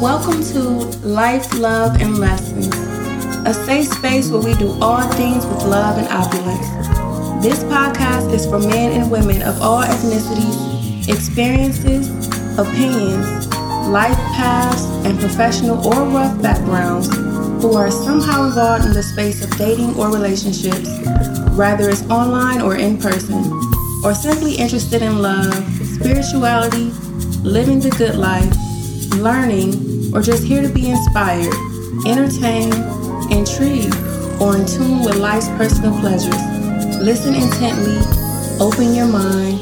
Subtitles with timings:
[0.00, 0.60] Welcome to
[1.06, 2.74] Life, Love, and Lessons,
[3.46, 6.66] a safe space where we do all things with love and opulence.
[7.44, 12.08] This podcast is for men and women of all ethnicities, experiences,
[12.58, 13.46] opinions,
[13.88, 17.14] life paths, and professional or rough backgrounds
[17.62, 20.88] who are somehow involved in the space of dating or relationships,
[21.54, 23.44] whether it's online or in person,
[24.02, 25.52] or simply interested in love,
[25.84, 26.90] spirituality,
[27.42, 28.54] living the good life,
[29.16, 31.52] learning, or just here to be inspired,
[32.06, 32.74] entertained,
[33.32, 33.96] intrigued,
[34.40, 36.34] or in tune with life's personal pleasures.
[37.00, 37.96] Listen intently,
[38.60, 39.58] open your mind,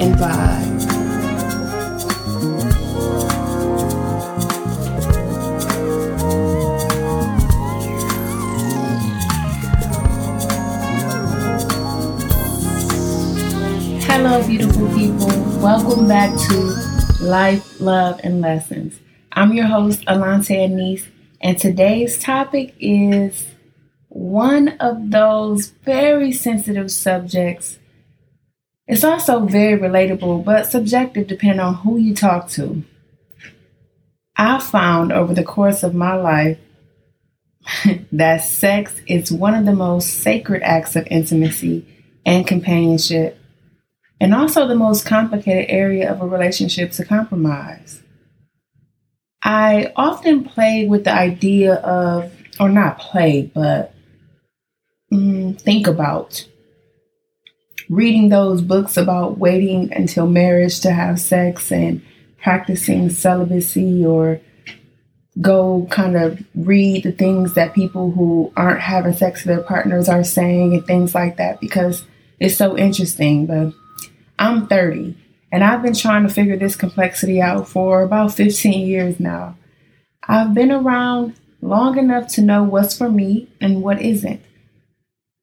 [0.00, 0.78] and vibe.
[14.04, 15.26] Hello, beautiful people.
[15.60, 16.87] Welcome back to
[17.20, 19.00] Life, Love, and Lessons.
[19.32, 21.08] I'm your host, Alante Anise,
[21.40, 23.48] and today's topic is
[24.08, 27.80] one of those very sensitive subjects.
[28.86, 32.84] It's also very relatable, but subjective depending on who you talk to.
[34.36, 36.58] I found over the course of my life
[38.12, 41.84] that sex is one of the most sacred acts of intimacy
[42.24, 43.37] and companionship,
[44.20, 48.02] and also the most complicated area of a relationship to compromise.
[49.42, 53.94] I often play with the idea of, or not play, but
[55.12, 56.46] mm, think about
[57.88, 62.02] reading those books about waiting until marriage to have sex and
[62.42, 64.40] practicing celibacy or
[65.40, 70.08] go kind of read the things that people who aren't having sex with their partners
[70.08, 72.04] are saying and things like that because
[72.40, 73.46] it's so interesting.
[73.46, 73.72] But
[74.38, 75.16] I'm 30
[75.50, 79.56] and I've been trying to figure this complexity out for about 15 years now.
[80.26, 84.40] I've been around long enough to know what's for me and what isn't.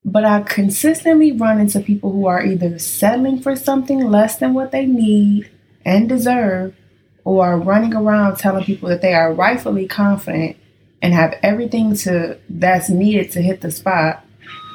[0.04, 4.72] But I consistently run into people who are either settling for something less than what
[4.72, 5.50] they need
[5.84, 6.76] and deserve,
[7.24, 10.58] or are running around telling people that they are rightfully confident
[11.02, 14.24] and have everything to that's needed to hit the spot.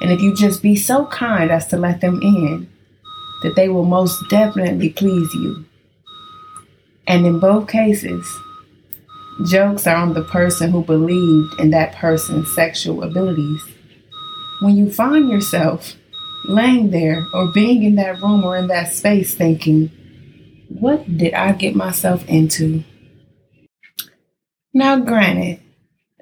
[0.01, 2.69] And if you just be so kind as to let them in,
[3.41, 5.65] that they will most definitely please you.
[7.07, 8.25] And in both cases,
[9.45, 13.61] jokes are on the person who believed in that person's sexual abilities.
[14.61, 15.95] When you find yourself
[16.45, 19.91] laying there or being in that room or in that space thinking,
[20.69, 22.83] what did I get myself into?
[24.73, 25.59] Now, granted,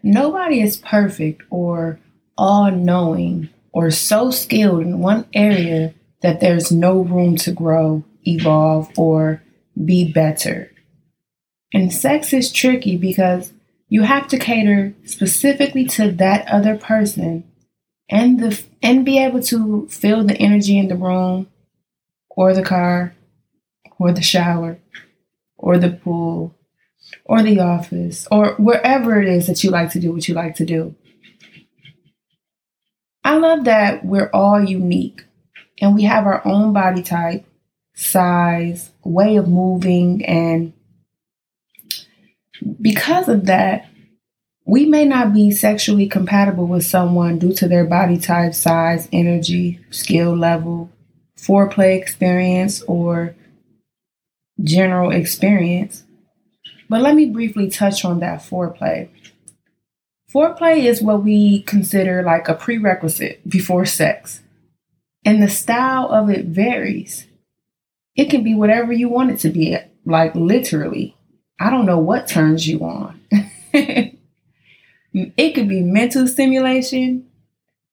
[0.02, 2.00] nobody is perfect or
[2.38, 8.91] all knowing or so skilled in one area that there's no room to grow, evolve,
[8.97, 9.41] or
[9.84, 10.72] be better.
[11.74, 13.53] And sex is tricky because
[13.88, 17.44] you have to cater specifically to that other person
[18.09, 21.47] and the and be able to feel the energy in the room
[22.29, 23.16] or the car
[24.00, 24.79] or the shower
[25.58, 26.56] or the pool
[27.25, 30.56] or the office or wherever it is that you like to do what you like
[30.56, 30.96] to do.
[33.24, 35.25] I love that we're all unique
[35.81, 37.45] and we have our own body type,
[37.95, 40.73] size, way of moving, and
[42.81, 43.90] because of that,
[44.66, 49.79] we may not be sexually compatible with someone due to their body type, size, energy,
[49.90, 50.91] skill level,
[51.38, 53.35] foreplay experience, or
[54.61, 56.03] general experience.
[56.90, 59.09] But let me briefly touch on that foreplay.
[60.34, 64.41] Foreplay is what we consider like a prerequisite before sex
[65.25, 67.28] and the style of it varies.
[68.16, 71.16] It can be whatever you want it to be, like literally.
[71.59, 73.22] I don't know what turns you on.
[73.74, 77.28] it could be mental stimulation,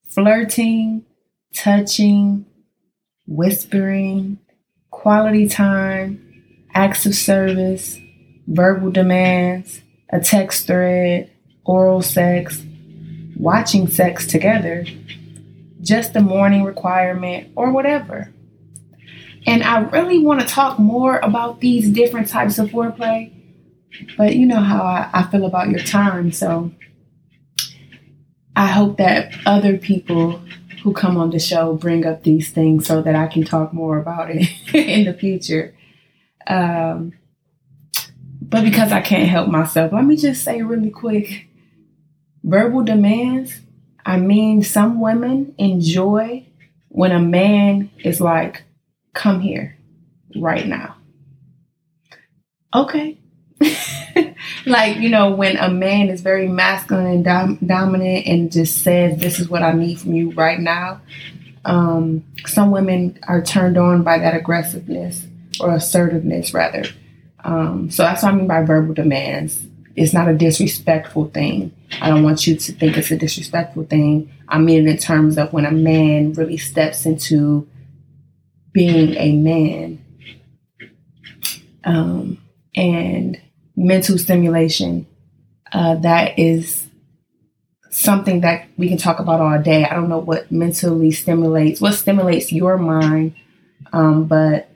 [0.08, 1.04] flirting,
[1.54, 2.46] touching,
[3.26, 4.38] whispering,
[4.90, 6.22] quality time,
[6.74, 7.98] acts of service,
[8.46, 9.80] verbal demands,
[10.10, 11.30] a text thread,
[11.64, 12.62] oral sex,
[13.36, 14.84] watching sex together,
[15.86, 18.32] just a morning requirement, or whatever.
[19.46, 23.32] And I really want to talk more about these different types of foreplay,
[24.16, 26.32] but you know how I, I feel about your time.
[26.32, 26.72] So
[28.56, 30.40] I hope that other people
[30.82, 33.98] who come on the show bring up these things so that I can talk more
[33.98, 35.74] about it in the future.
[36.46, 37.12] Um,
[38.42, 41.46] but because I can't help myself, let me just say really quick
[42.42, 43.60] verbal demands
[44.06, 46.46] I mean, some women enjoy
[46.88, 48.62] when a man is like,
[49.14, 49.76] come here
[50.36, 50.94] right now.
[52.72, 53.18] okay.
[54.66, 59.18] like, you know, when a man is very masculine and dom- dominant and just says,
[59.18, 61.00] This is what I need from you right now,
[61.64, 65.26] um, some women are turned on by that aggressiveness
[65.58, 66.84] or assertiveness, rather.
[67.44, 69.66] Um, so that's what I mean by verbal demands.
[69.96, 71.72] It's not a disrespectful thing.
[72.00, 74.32] I don't want you to think it's a disrespectful thing.
[74.48, 77.68] I mean it in terms of when a man really steps into
[78.72, 80.04] being a man.
[81.84, 82.38] Um,
[82.74, 83.40] and
[83.76, 85.06] mental stimulation,
[85.72, 86.86] uh, that is
[87.90, 89.84] something that we can talk about all day.
[89.84, 93.34] I don't know what mentally stimulates, what stimulates your mind,
[93.92, 94.68] um, but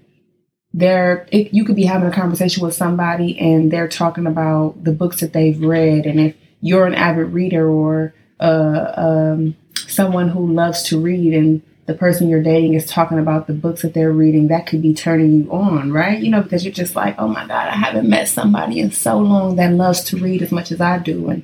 [0.72, 4.92] there it, you could be having a conversation with somebody and they're talking about the
[4.92, 10.52] books that they've read and if you're an avid reader or uh, um, someone who
[10.52, 14.12] loves to read and the person you're dating is talking about the books that they're
[14.12, 16.20] reading that could be turning you on right?
[16.20, 19.18] You know because you're just like oh my god i haven't met somebody in so
[19.18, 21.42] long that loves to read as much as i do and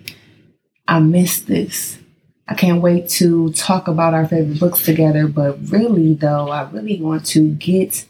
[0.87, 1.99] i miss this.
[2.49, 7.01] I can't wait to talk about our favorite books together, but really, though, I really
[7.03, 8.07] want to get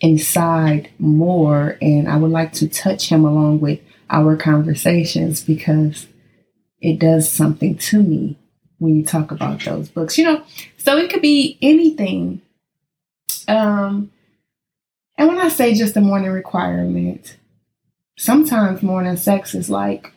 [0.00, 6.06] inside more and I would like to touch him along with our conversations because
[6.80, 8.38] it does something to me
[8.78, 10.18] when you talk about those books.
[10.18, 10.44] You know,
[10.78, 12.42] so it could be anything.
[13.48, 14.10] Um
[15.16, 17.36] and when I say just a morning requirement,
[18.16, 20.12] sometimes morning sex is like,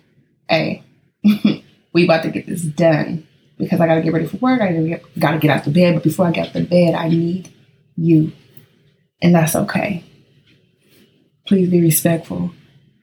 [0.47, 0.83] hey,
[1.93, 3.27] we about to get this done
[3.57, 4.61] because I gotta get ready for work.
[4.61, 7.09] I get, gotta get out the bed, but before I get out the bed, I
[7.09, 7.53] need
[7.95, 8.31] you
[9.23, 10.03] and that's okay.
[11.47, 12.51] Please be respectful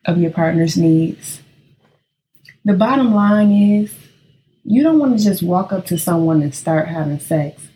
[0.04, 1.40] of your partner's needs.
[2.64, 3.94] The bottom line is
[4.64, 7.68] you don't want to just walk up to someone and start having sex.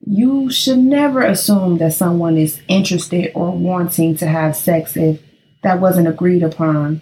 [0.00, 5.20] You should never assume that someone is interested or wanting to have sex if
[5.62, 7.00] that wasn't agreed upon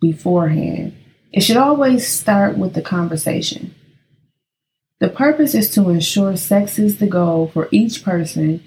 [0.00, 0.96] beforehand.
[1.32, 3.74] It should always start with the conversation.
[4.98, 8.62] The purpose is to ensure sex is the goal for each person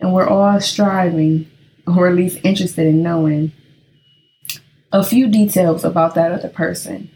[0.00, 1.50] and we're all striving,
[1.86, 3.52] or at least interested in knowing,
[4.94, 7.10] a few details about that other person.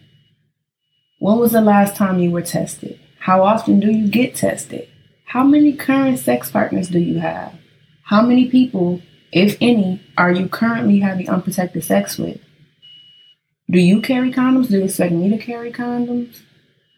[1.20, 2.98] When was the last time you were tested?
[3.20, 4.88] How often do you get tested?
[5.26, 7.54] How many current sex partners do you have?
[8.02, 12.40] How many people, if any, are you currently having unprotected sex with?
[13.70, 14.70] Do you carry condoms?
[14.70, 16.40] Do you expect me to carry condoms?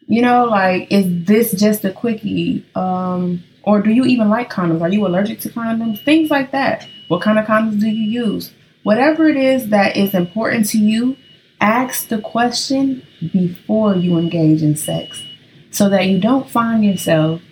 [0.06, 2.64] You know, like, is this just a quickie?
[2.74, 4.80] Um, or do you even like condoms?
[4.80, 6.02] Are you allergic to condoms?
[6.06, 6.88] Things like that.
[7.08, 8.54] What kind of condoms do you use?
[8.82, 11.16] Whatever it is that is important to you,
[11.60, 15.22] ask the question before you engage in sex
[15.70, 17.42] so that you don't find yourself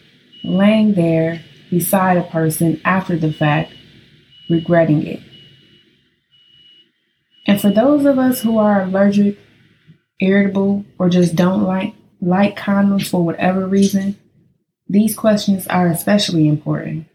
[0.42, 3.72] laying there beside a person after the fact
[4.48, 5.20] regretting it.
[7.46, 9.38] And for those of us who are allergic,
[10.20, 14.18] irritable, or just don't like like condoms for whatever reason,
[14.88, 17.06] these questions are especially important.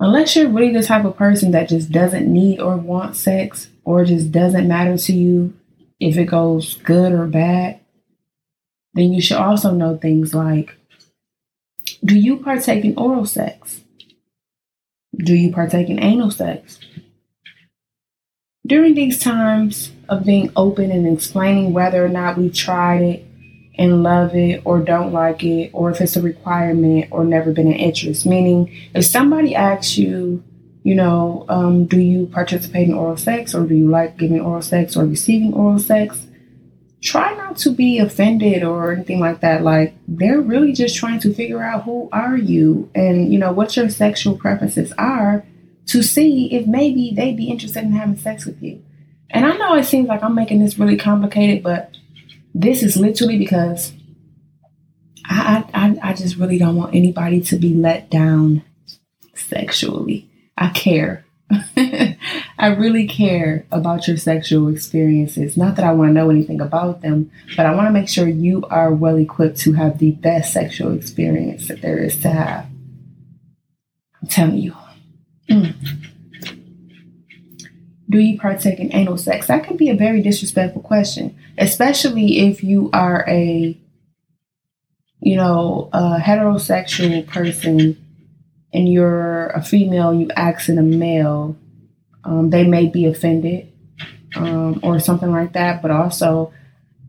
[0.00, 4.04] Unless you're really the type of person that just doesn't need or want sex, or
[4.04, 5.54] just doesn't matter to you
[5.98, 7.80] if it goes good or bad,
[8.94, 10.76] then you should also know things like
[12.04, 13.82] Do you partake in oral sex?
[15.16, 16.78] Do you partake in anal sex?
[18.66, 23.26] During these times of being open and explaining whether or not we tried it,
[23.78, 27.68] and love it or don't like it, or if it's a requirement or never been
[27.68, 28.26] an interest.
[28.26, 30.42] Meaning, if somebody asks you,
[30.82, 34.62] you know, um, do you participate in oral sex or do you like giving oral
[34.62, 36.26] sex or receiving oral sex?
[37.00, 39.62] Try not to be offended or anything like that.
[39.62, 43.76] Like they're really just trying to figure out who are you and you know what
[43.76, 45.44] your sexual preferences are
[45.86, 48.82] to see if maybe they'd be interested in having sex with you.
[49.30, 51.94] And I know it seems like I'm making this really complicated, but
[52.58, 53.92] this is literally because
[55.24, 58.64] I, I, I just really don't want anybody to be let down
[59.34, 60.28] sexually.
[60.56, 61.24] I care.
[62.58, 65.56] I really care about your sexual experiences.
[65.56, 68.26] Not that I want to know anything about them, but I want to make sure
[68.26, 72.66] you are well equipped to have the best sexual experience that there is to have.
[74.20, 74.74] I'm telling you.
[75.48, 76.07] Mm.
[78.10, 79.48] Do you partake in anal sex?
[79.48, 83.76] That can be a very disrespectful question especially if you are a
[85.20, 87.96] you know a heterosexual person
[88.72, 91.56] and you're a female you asking a male
[92.24, 93.70] um, they may be offended
[94.36, 96.52] um, or something like that but also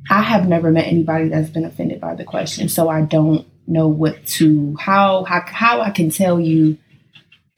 [0.09, 3.87] i have never met anybody that's been offended by the question so i don't know
[3.87, 6.77] what to how how, how i can tell you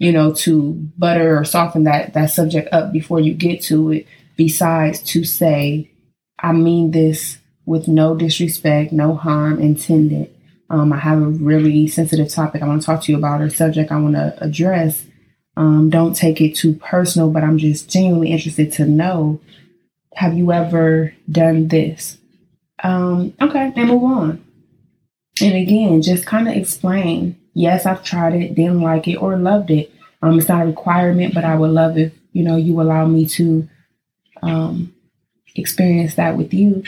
[0.01, 4.07] you know, to butter or soften that that subject up before you get to it.
[4.35, 5.91] Besides to say,
[6.39, 10.35] I mean this with no disrespect, no harm intended.
[10.71, 13.51] Um, I have a really sensitive topic I want to talk to you about or
[13.51, 15.05] subject I want to address.
[15.55, 19.39] Um, don't take it too personal, but I'm just genuinely interested to know
[20.15, 22.17] have you ever done this?
[22.83, 24.43] Um, okay, and move on.
[25.39, 27.37] And again, just kind of explain.
[27.53, 29.91] Yes, I've tried it, didn't like it, or loved it.
[30.21, 33.25] Um, it's not a requirement, but I would love if you know you allow me
[33.27, 33.67] to
[34.41, 34.93] um,
[35.55, 36.83] experience that with you,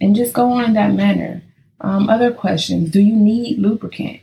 [0.00, 1.42] and just go on that manner.
[1.80, 4.20] Um, other questions: Do you need lubricant?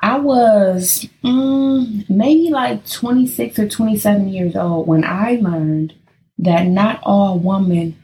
[0.00, 5.94] I was mm, maybe like 26 or 27 years old when I learned
[6.38, 7.96] that not all women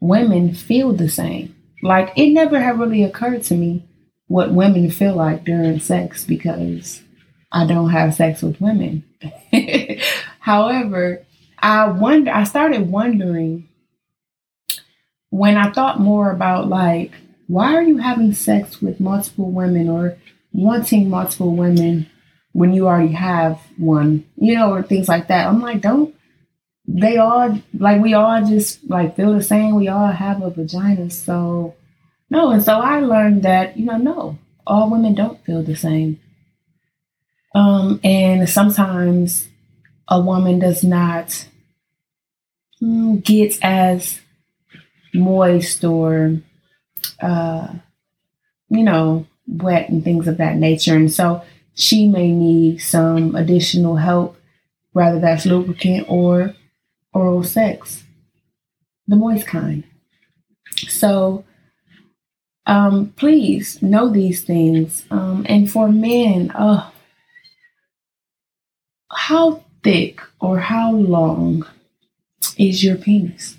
[0.00, 1.54] women feel the same.
[1.82, 3.88] Like it never had really occurred to me
[4.28, 7.02] what women feel like during sex because
[7.50, 9.04] I don't have sex with women.
[10.40, 11.24] However,
[11.58, 13.68] I wonder I started wondering
[15.30, 17.12] when I thought more about like
[17.46, 20.16] why are you having sex with multiple women or
[20.52, 22.10] wanting multiple women
[22.52, 25.46] when you already have one, you know, or things like that.
[25.46, 26.14] I'm like, don't
[26.86, 29.74] they all like we all just like feel the same.
[29.74, 31.74] We all have a vagina, so
[32.32, 32.50] no.
[32.50, 36.18] And so I learned that you know, no, all women don't feel the same.
[37.54, 39.48] Um, and sometimes
[40.08, 41.46] a woman does not
[42.82, 44.20] mm, get as
[45.12, 46.38] moist or,
[47.20, 47.74] uh,
[48.70, 50.96] you know, wet and things of that nature.
[50.96, 51.42] And so
[51.74, 54.38] she may need some additional help,
[54.92, 56.54] whether that's lubricant or
[57.12, 58.04] oral sex,
[59.06, 59.84] the moist kind.
[60.88, 61.44] So
[62.72, 65.04] um, please know these things.
[65.10, 66.90] Um, and for men, uh,
[69.12, 71.66] how thick or how long
[72.56, 73.58] is your penis?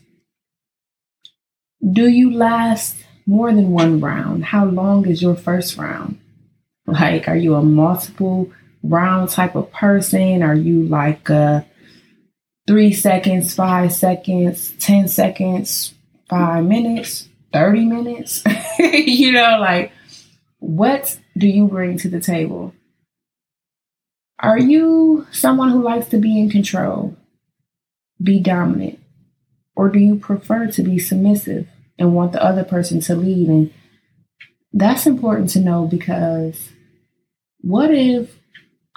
[1.92, 2.96] Do you last
[3.28, 4.46] more than one round?
[4.46, 6.20] How long is your first round?
[6.88, 8.52] Like, are you a multiple
[8.82, 10.42] round type of person?
[10.42, 11.68] Are you like a
[12.68, 15.94] three seconds, five seconds, 10 seconds,
[16.28, 18.44] five minutes, 30 minutes.
[18.80, 19.92] you know, like,
[20.60, 22.74] what do you bring to the table?
[24.40, 27.16] Are you someone who likes to be in control,
[28.22, 29.00] be dominant,
[29.76, 31.68] or do you prefer to be submissive
[31.98, 33.48] and want the other person to lead?
[33.48, 33.74] And
[34.74, 36.70] that's important to know because
[37.62, 38.38] what if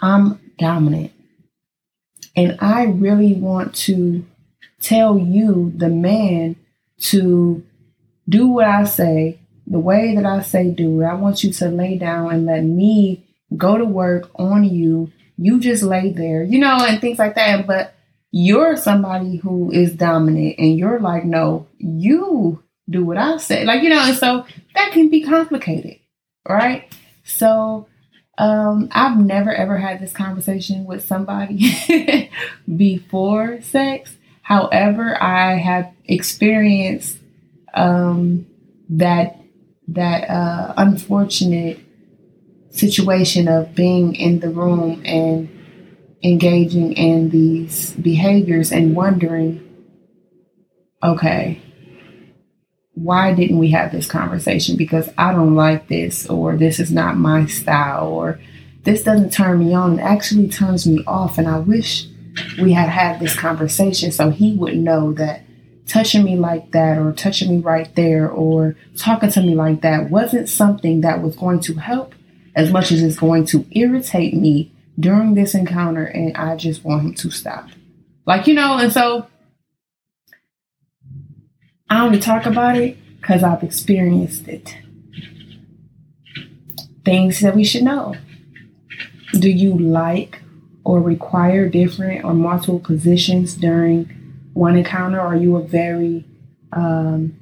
[0.01, 1.13] I'm dominant
[2.35, 4.27] and I really want to
[4.81, 6.57] tell you, the man,
[6.99, 7.65] to
[8.29, 11.05] do what I say, the way that I say do it.
[11.05, 13.25] I want you to lay down and let me
[13.57, 15.13] go to work on you.
[15.37, 17.67] You just lay there, you know, and things like that.
[17.67, 17.95] But
[18.31, 23.65] you're somebody who is dominant and you're like, no, you do what I say.
[23.65, 25.99] Like, you know, and so that can be complicated,
[26.49, 26.93] right?
[27.25, 27.89] So
[28.39, 32.31] um, I've never ever had this conversation with somebody
[32.77, 34.15] before sex.
[34.43, 37.19] However, I have experienced
[37.77, 38.47] um,
[38.89, 39.41] that
[39.89, 41.79] that uh, unfortunate
[42.71, 45.49] situation of being in the room and
[46.23, 49.63] engaging in these behaviors and wondering,
[51.03, 51.63] okay,
[52.95, 54.77] why didn't we have this conversation?
[54.77, 58.41] Because I don't like this, or this is not my style, or
[58.83, 59.99] this doesn't turn me on.
[59.99, 61.39] It actually turns me off.
[61.39, 62.09] And I wish
[62.61, 65.46] we had had this conversation so he would know that
[65.87, 70.11] touching me like that, or touching me right there, or talking to me like that
[70.11, 72.15] wasn't something that was going to help
[72.55, 76.05] as much as it's going to irritate me during this encounter.
[76.05, 77.69] And I just want him to stop.
[78.25, 79.27] Like, you know, and so
[81.89, 84.77] I only talk about it because I've experienced it.
[87.05, 88.17] Things that we should know.
[89.33, 90.41] Do you like
[90.83, 94.11] or require different or multiple positions during
[94.57, 95.21] one encounter?
[95.21, 96.25] Or are you a very
[96.73, 97.37] um,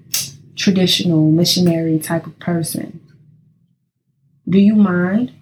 [0.57, 3.01] traditional missionary type of person?
[4.49, 5.33] Do you mind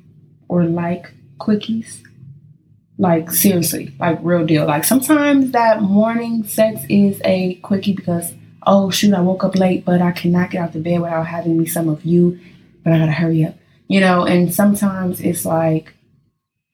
[0.48, 2.02] or like quickies?
[2.98, 4.66] Like seriously, like real deal.
[4.66, 8.32] Like sometimes that morning sex is a quickie because
[8.64, 11.58] oh shoot, I woke up late, but I cannot get out the bed without having
[11.58, 12.38] me some of you,
[12.84, 13.56] but I gotta hurry up.
[13.88, 15.94] You know, and sometimes it's like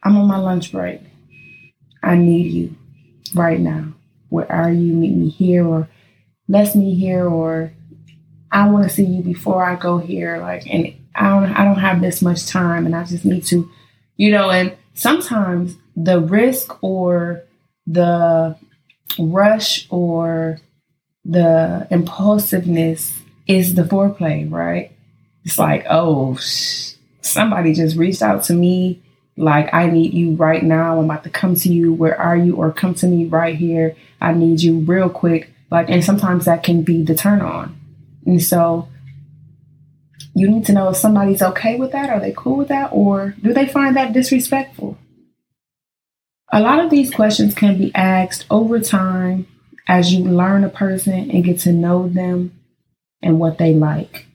[0.02, 1.00] I'm on my lunch break.
[2.02, 2.76] I need you
[3.34, 3.94] right now.
[4.28, 4.92] Where are you?
[4.92, 5.88] Meet me here or
[6.48, 7.72] let's meet here or
[8.50, 10.38] I want to see you before I go here.
[10.38, 13.70] Like, and I don't, I don't have this much time and I just need to,
[14.16, 17.42] you know, and sometimes the risk or
[17.86, 18.56] the
[19.18, 20.60] rush or
[21.24, 24.92] the impulsiveness is the foreplay, right?
[25.44, 29.02] It's like, oh, sh- somebody just reached out to me.
[29.36, 30.98] Like, I need you right now.
[30.98, 31.92] I'm about to come to you.
[31.92, 32.56] Where are you?
[32.56, 33.96] Or come to me right here.
[34.20, 35.52] I need you real quick.
[35.70, 37.78] Like, and sometimes that can be the turn on.
[38.26, 38.88] And so
[40.34, 42.10] you need to know if somebody's okay with that.
[42.10, 42.90] Are they cool with that?
[42.92, 44.96] Or do they find that disrespectful?
[46.52, 49.46] A lot of these questions can be asked over time
[49.86, 52.58] as you learn a person and get to know them
[53.22, 54.26] and what they like.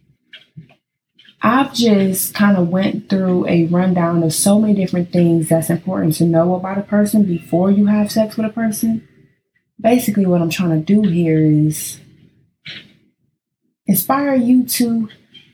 [1.41, 6.15] I've just kind of went through a rundown of so many different things that's important
[6.15, 9.07] to know about a person before you have sex with a person.
[9.79, 11.99] Basically, what I'm trying to do here is
[13.85, 15.09] inspire you to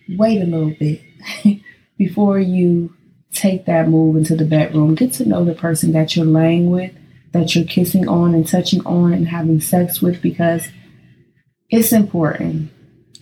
[0.09, 1.01] wait a little bit
[1.97, 2.93] before you
[3.33, 4.95] take that move into the bedroom.
[4.95, 6.91] Get to know the person that you're laying with,
[7.31, 10.67] that you're kissing on and touching on and having sex with because
[11.69, 12.71] it's important.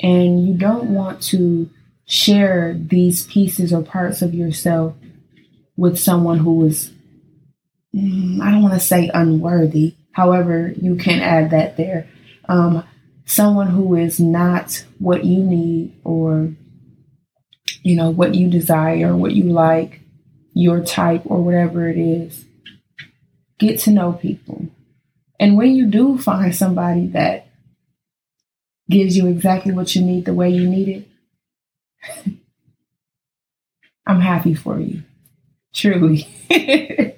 [0.01, 1.69] And you don't want to
[2.05, 4.95] share these pieces or parts of yourself
[5.75, 6.91] with someone who is,
[7.93, 9.96] mm, I don't want to say unworthy.
[10.17, 12.09] However, you can add that there.
[12.49, 12.83] Um,
[13.25, 16.53] someone who is not what you need or
[17.83, 20.01] you know what you desire or what you like
[20.55, 22.45] your type or whatever it is
[23.59, 24.65] get to know people.
[25.39, 27.49] And when you do find somebody that
[28.89, 31.05] gives you exactly what you need the way you need
[32.17, 32.27] it
[34.07, 35.03] i'm happy for you.
[35.75, 36.27] Truly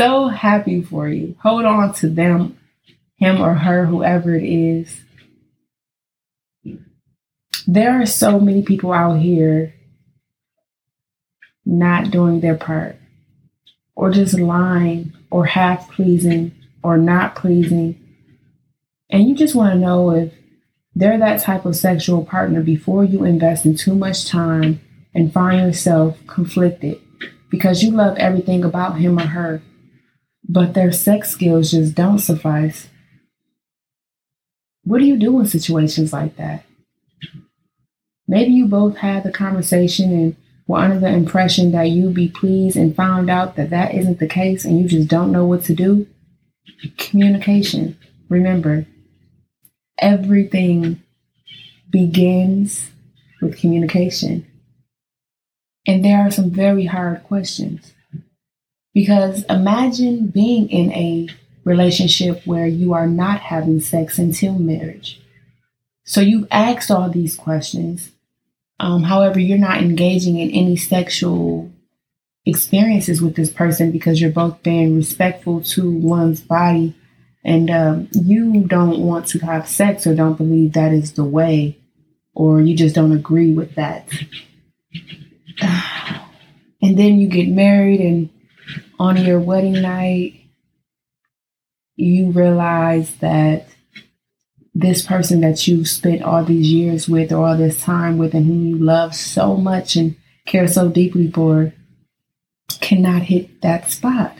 [0.00, 2.56] so happy for you hold on to them
[3.20, 5.00] him or her, whoever it is.
[7.66, 9.74] There are so many people out here
[11.66, 12.96] not doing their part,
[13.94, 16.52] or just lying, or half pleasing,
[16.82, 18.00] or not pleasing.
[19.10, 20.32] And you just want to know if
[20.94, 24.80] they're that type of sexual partner before you invest in too much time
[25.14, 26.98] and find yourself conflicted
[27.50, 29.62] because you love everything about him or her,
[30.48, 32.88] but their sex skills just don't suffice.
[34.84, 36.64] What do you do in situations like that?
[38.26, 42.76] Maybe you both had the conversation and were under the impression that you'd be pleased
[42.76, 45.74] and found out that that isn't the case and you just don't know what to
[45.74, 46.06] do.
[46.96, 47.98] Communication.
[48.28, 48.86] Remember,
[49.98, 51.02] everything
[51.90, 52.90] begins
[53.40, 54.46] with communication.
[55.86, 57.92] And there are some very hard questions.
[58.92, 61.28] Because imagine being in a
[61.64, 65.20] relationship where you are not having sex until marriage.
[66.04, 68.10] So you've asked all these questions.
[68.80, 71.70] Um, however, you're not engaging in any sexual
[72.46, 76.96] experiences with this person because you're both being respectful to one's body
[77.44, 81.78] and um, you don't want to have sex or don't believe that is the way
[82.34, 84.08] or you just don't agree with that.
[86.82, 88.30] And then you get married and
[89.00, 90.42] on your wedding night,
[91.96, 93.66] you realize that
[94.74, 98.44] this person that you've spent all these years with or all this time with and
[98.44, 101.72] whom you love so much and care so deeply for
[102.82, 104.36] cannot hit that spot.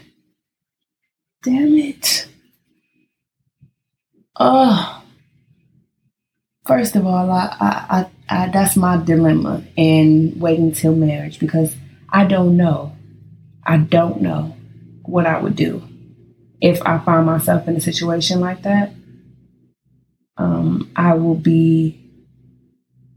[1.42, 2.28] Damn it.
[4.38, 5.02] Oh.
[6.66, 7.86] First of all, I, I,
[8.28, 11.74] I, I that's my dilemma in waiting till marriage because
[12.10, 12.94] I don't know.
[13.66, 14.56] I don't know
[15.02, 15.82] what I would do
[16.60, 18.92] if I find myself in a situation like that,
[20.36, 21.96] um, I will be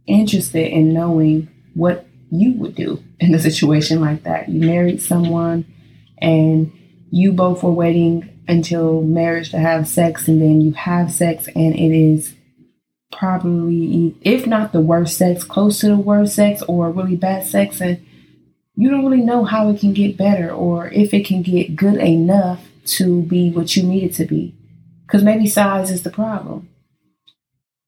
[0.06, 4.49] interested in knowing what you would do in a situation like that.
[4.49, 5.65] You married someone
[6.19, 6.71] and
[7.12, 11.73] you both were waiting until marriage to have sex, and then you have sex, and
[11.75, 12.36] it is
[13.10, 17.79] probably, if not the worst sex, close to the worst sex, or really bad sex,
[17.79, 18.06] and
[18.76, 21.96] you don't really know how it can get better or if it can get good
[21.96, 24.56] enough to be what you need it to be.
[25.06, 26.70] Because maybe size is the problem.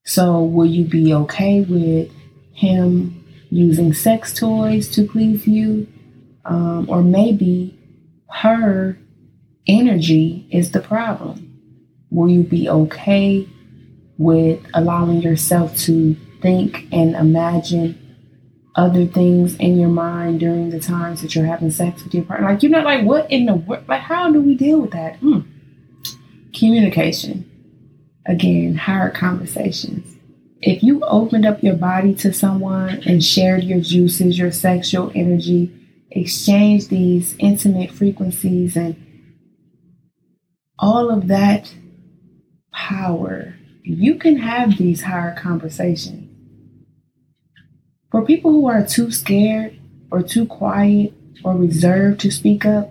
[0.04, 2.12] So, will you be okay with
[2.54, 5.88] him using sex toys to please you?
[6.44, 7.76] Um, or maybe
[8.30, 8.96] her
[9.66, 11.60] energy is the problem.
[12.10, 13.48] Will you be okay
[14.16, 18.05] with allowing yourself to think and imagine
[18.76, 22.48] other things in your mind during the times that you're having sex with your partner.
[22.48, 23.88] Like, you're not like, what in the world?
[23.88, 25.16] Like, how do we deal with that?
[25.16, 25.40] Hmm.
[26.54, 27.50] Communication.
[28.26, 30.16] Again, higher conversations.
[30.60, 35.72] If you opened up your body to someone and shared your juices, your sexual energy,
[36.10, 39.02] exchange these intimate frequencies and
[40.78, 41.74] all of that
[42.72, 46.25] power, you can have these higher conversations.
[48.16, 49.78] For people who are too scared
[50.10, 51.12] or too quiet
[51.44, 52.90] or reserved to speak up,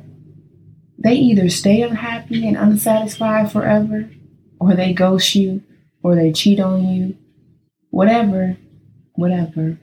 [1.00, 4.08] they either stay unhappy and unsatisfied forever,
[4.60, 5.64] or they ghost you,
[6.04, 7.18] or they cheat on you,
[7.90, 8.58] whatever,
[9.16, 9.80] whatever.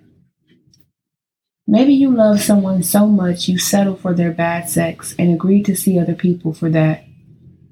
[1.67, 5.75] Maybe you love someone so much you settle for their bad sex and agree to
[5.75, 7.03] see other people for that.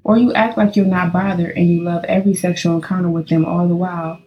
[0.03, 3.45] Or you act like you're not bothered and you love every sexual encounter with them
[3.45, 4.21] all the while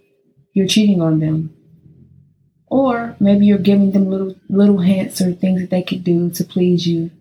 [0.54, 1.54] you're cheating on them.
[2.74, 6.42] Or maybe you're giving them little little hints or things that they could do to
[6.42, 7.12] please you.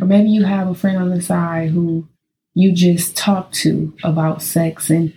[0.00, 2.08] Or maybe you have a friend on the side who
[2.52, 5.14] you just talk to about sex and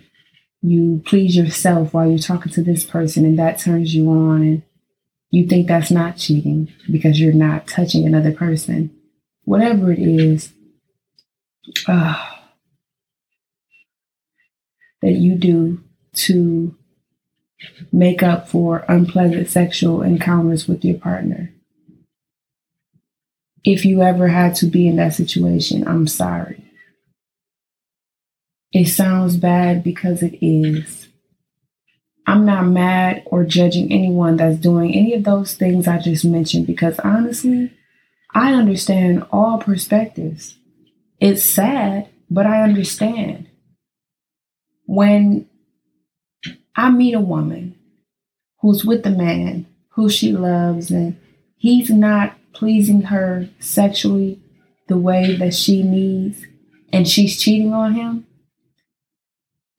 [0.62, 4.62] you please yourself while you're talking to this person and that turns you on and
[5.32, 8.96] you think that's not cheating because you're not touching another person.
[9.42, 10.52] Whatever it is
[11.88, 12.24] uh,
[15.02, 16.76] that you do to
[17.92, 21.52] make up for unpleasant sexual encounters with your partner.
[23.64, 26.64] If you ever had to be in that situation, I'm sorry.
[28.72, 31.08] It sounds bad because it is.
[32.26, 36.66] I'm not mad or judging anyone that's doing any of those things I just mentioned
[36.66, 37.72] because honestly,
[38.34, 40.54] I understand all perspectives.
[41.20, 43.48] It's sad, but I understand.
[44.84, 45.48] When
[46.78, 47.74] I meet a woman
[48.60, 51.18] who's with a man who she loves and
[51.56, 54.40] he's not pleasing her sexually
[54.86, 56.46] the way that she needs
[56.92, 58.28] and she's cheating on him,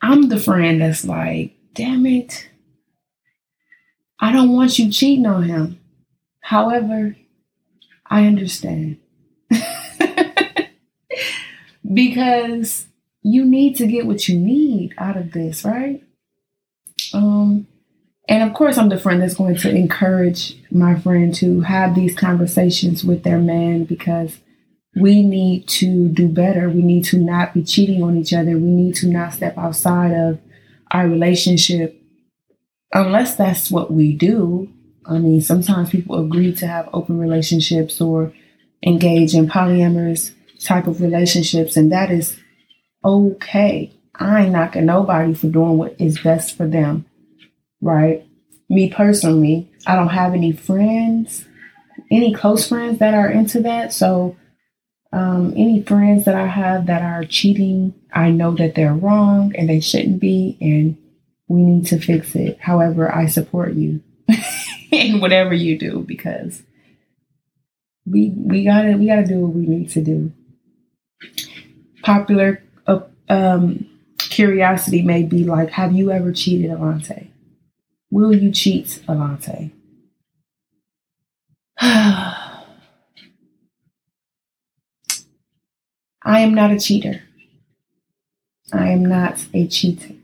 [0.01, 2.49] I'm the friend that's like, damn it.
[4.19, 5.79] I don't want you cheating on him.
[6.41, 7.15] However,
[8.07, 8.97] I understand.
[11.93, 12.87] because
[13.21, 16.03] you need to get what you need out of this, right?
[17.13, 17.67] Um,
[18.27, 22.15] and of course, I'm the friend that's going to encourage my friend to have these
[22.15, 24.39] conversations with their man because
[24.95, 26.69] we need to do better.
[26.69, 28.51] We need to not be cheating on each other.
[28.51, 30.39] We need to not step outside of
[30.91, 31.99] our relationship
[32.93, 34.69] unless that's what we do.
[35.05, 38.33] I mean, sometimes people agree to have open relationships or
[38.85, 42.37] engage in polyamorous type of relationships, and that is
[43.03, 43.91] okay.
[44.19, 47.05] I ain't knocking nobody for doing what is best for them,
[47.81, 48.25] right?
[48.69, 51.45] Me personally, I don't have any friends,
[52.11, 53.93] any close friends that are into that.
[53.93, 54.35] So,
[55.11, 59.69] um, any friends that I have that are cheating, I know that they're wrong and
[59.69, 60.97] they shouldn't be, and
[61.47, 62.59] we need to fix it.
[62.59, 64.01] However, I support you
[64.91, 66.61] in whatever you do because
[68.05, 70.31] we we gotta we gotta do what we need to do.
[72.03, 73.89] Popular uh, um,
[74.39, 77.27] curiosity may be like, have you ever cheated, Alante?
[78.09, 79.69] Will you cheat, Alante?
[81.81, 82.63] I
[86.23, 87.21] am not a cheater.
[88.71, 90.15] I am not a cheater.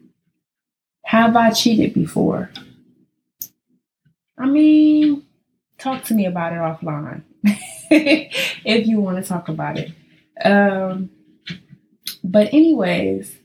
[1.04, 2.52] Have I cheated before?
[4.38, 5.26] I mean,
[5.78, 7.24] talk to me about it offline
[7.92, 9.92] if you want to talk about it.
[10.42, 11.10] Um,
[12.24, 13.40] but, anyways,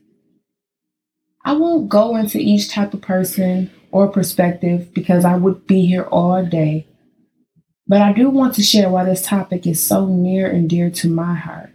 [1.44, 6.04] I won't go into each type of person or perspective because I would be here
[6.04, 6.86] all day.
[7.86, 11.08] But I do want to share why this topic is so near and dear to
[11.08, 11.70] my heart.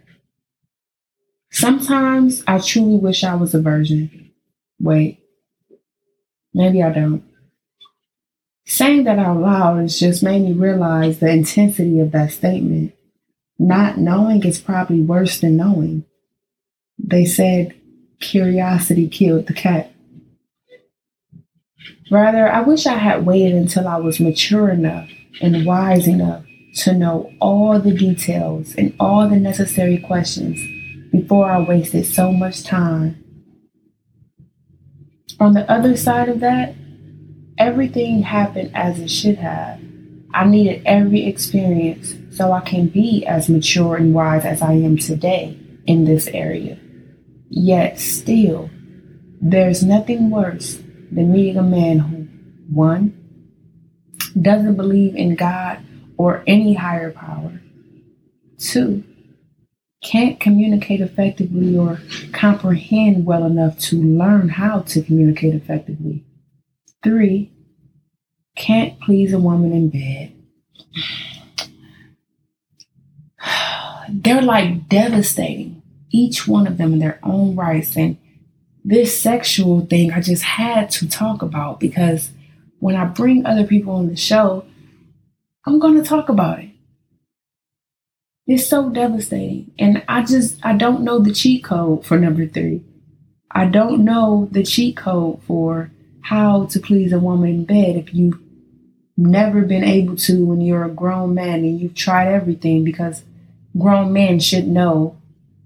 [1.51, 4.31] Sometimes I truly wish I was a virgin.
[4.79, 5.19] Wait,
[6.55, 7.21] Maybe I don't.
[8.65, 12.93] Saying that out loud has just made me realize the intensity of that statement.
[13.59, 16.05] Not knowing is probably worse than knowing.
[16.97, 17.75] They said
[18.19, 19.91] curiosity killed the cat.
[22.11, 25.09] Rather, I wish I had waited until I was mature enough
[25.41, 26.45] and wise enough
[26.77, 30.59] to know all the details and all the necessary questions
[31.11, 33.25] before I wasted so much time
[35.39, 36.75] on the other side of that,
[37.57, 39.79] everything happened as it should have.
[40.33, 44.97] I needed every experience so I can be as mature and wise as I am
[44.97, 46.77] today in this area.
[47.49, 48.69] Yet still,
[49.41, 50.79] there's nothing worse
[51.11, 52.27] than meeting a man who,
[52.73, 53.21] one,
[54.41, 55.79] doesn't believe in God
[56.17, 57.61] or any higher power,
[58.57, 59.03] two,
[60.03, 61.99] can't communicate effectively or
[62.31, 66.23] comprehend well enough to learn how to communicate effectively.
[67.03, 67.51] Three,
[68.55, 70.31] can't please a woman in bed.
[74.09, 75.81] they're like devastating,
[76.15, 77.97] each one of them in their own rights.
[77.97, 78.17] And
[78.83, 82.31] this sexual thing, I just had to talk about because
[82.79, 84.65] when I bring other people on the show,
[85.65, 86.69] I'm going to talk about it.
[88.47, 89.71] It's so devastating.
[89.77, 92.83] And I just, I don't know the cheat code for number three.
[93.51, 98.13] I don't know the cheat code for how to please a woman in bed if
[98.13, 98.39] you've
[99.17, 103.23] never been able to when you're a grown man and you've tried everything because
[103.77, 105.17] grown men should know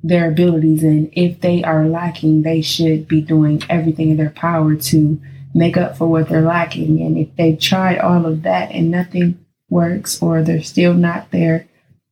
[0.02, 4.76] their abilities and if they are lacking, they should be doing everything in their power
[4.76, 5.20] to
[5.54, 7.02] make up for what they're lacking.
[7.02, 11.68] And if they've tried all of that and nothing works or they're still not there,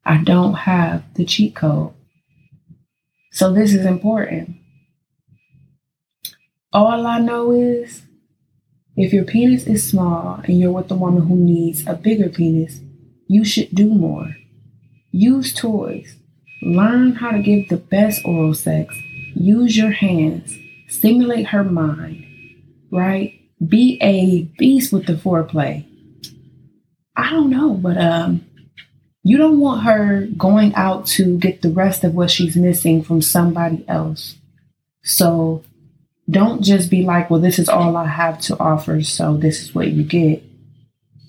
[0.06, 1.94] I don't have the cheat code.
[3.32, 4.56] So this is important.
[6.74, 8.04] All I know is
[8.96, 12.80] if your penis is small and you're with a woman who needs a bigger penis,
[13.28, 14.36] you should do more.
[15.12, 16.16] Use toys.
[16.62, 18.96] Learn how to give the best oral sex.
[19.36, 20.58] Use your hands.
[20.88, 22.26] Stimulate her mind.
[22.92, 23.40] Right?
[23.66, 25.86] Be a beast with the foreplay.
[27.16, 28.46] I don't know, but um
[29.24, 33.22] you don't want her going out to get the rest of what she's missing from
[33.22, 34.38] somebody else.
[35.04, 35.66] So
[36.30, 39.76] don't just be like, well, this is all I have to offer, so this is
[39.76, 40.44] what you get.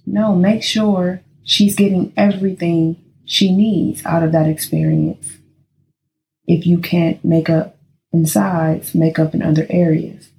[0.06, 5.36] No, make sure she's getting everything she needs out of that experience.
[6.46, 7.76] If you can't make up
[8.12, 10.30] in sides, make up in other areas.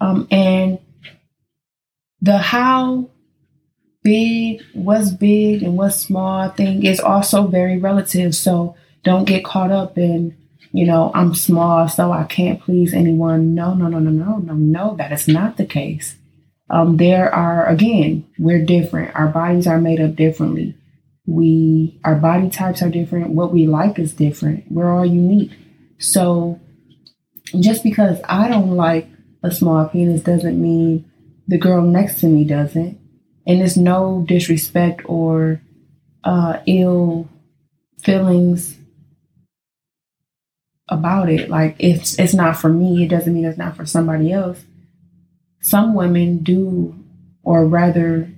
[0.00, 0.78] Um, and
[2.20, 3.08] the how
[4.02, 8.34] big, what's big and what's small thing is also very relative.
[8.34, 10.36] So don't get caught up in
[10.72, 13.54] you know, I'm small, so I can't please anyone.
[13.54, 16.16] No, no, no, no, no, no, no, that is not the case.
[16.70, 19.14] Um, there are, again, we're different.
[19.14, 20.74] Our bodies are made up differently.
[21.26, 23.30] We, our body types are different.
[23.30, 24.70] What we like is different.
[24.70, 25.52] We're all unique.
[25.98, 26.60] So
[27.60, 29.08] just because I don't like
[29.42, 31.10] a small penis doesn't mean
[31.46, 32.98] the girl next to me doesn't.
[33.46, 35.60] And there's no disrespect or
[36.24, 37.28] uh, ill
[38.02, 38.78] feelings
[40.88, 41.48] about it.
[41.48, 44.64] Like it's it's not for me, it doesn't mean it's not for somebody else.
[45.60, 46.94] Some women do,
[47.42, 48.30] or rather,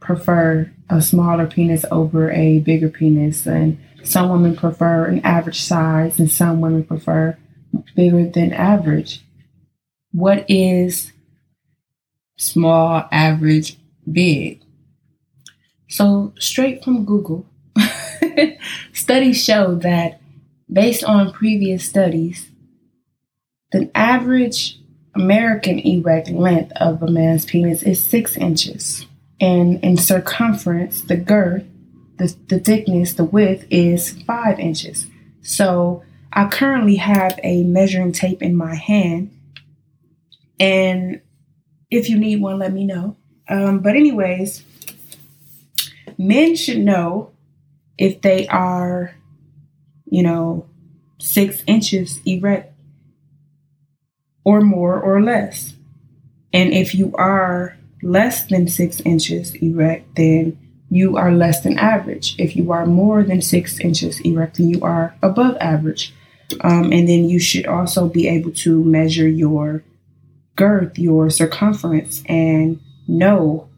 [0.00, 6.18] prefer a smaller penis over a bigger penis, and some women prefer an average size,
[6.18, 7.36] and some women prefer
[7.94, 9.22] bigger than average.
[10.12, 11.12] What is
[12.36, 13.76] small, average,
[14.10, 14.62] big?
[15.88, 17.46] So, straight from Google,
[18.92, 20.20] studies show that
[20.70, 22.50] based on previous studies,
[23.72, 24.78] the average
[25.14, 29.07] American erect length of a man's penis is six inches.
[29.40, 31.64] And in circumference, the girth,
[32.16, 35.06] the, the thickness, the width is five inches.
[35.42, 39.30] So I currently have a measuring tape in my hand.
[40.58, 41.20] And
[41.90, 43.16] if you need one, let me know.
[43.48, 44.64] Um, but, anyways,
[46.18, 47.30] men should know
[47.96, 49.14] if they are
[50.10, 50.66] you know,
[51.18, 52.72] six inches erect
[54.44, 55.74] or more or less.
[56.52, 60.58] And if you are less than six inches erect, then
[60.90, 62.34] you are less than average.
[62.38, 66.14] If you are more than six inches erect, then you are above average.
[66.62, 69.84] Um, and then you should also be able to measure your
[70.56, 73.68] girth, your circumference, and know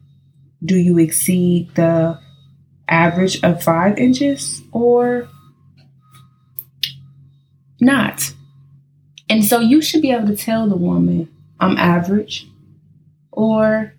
[0.63, 2.19] do you exceed the
[2.87, 5.27] average of five inches or
[7.79, 8.33] not.
[9.29, 11.29] And so you should be able to tell the woman,
[11.59, 12.47] I'm average,
[13.31, 13.93] or,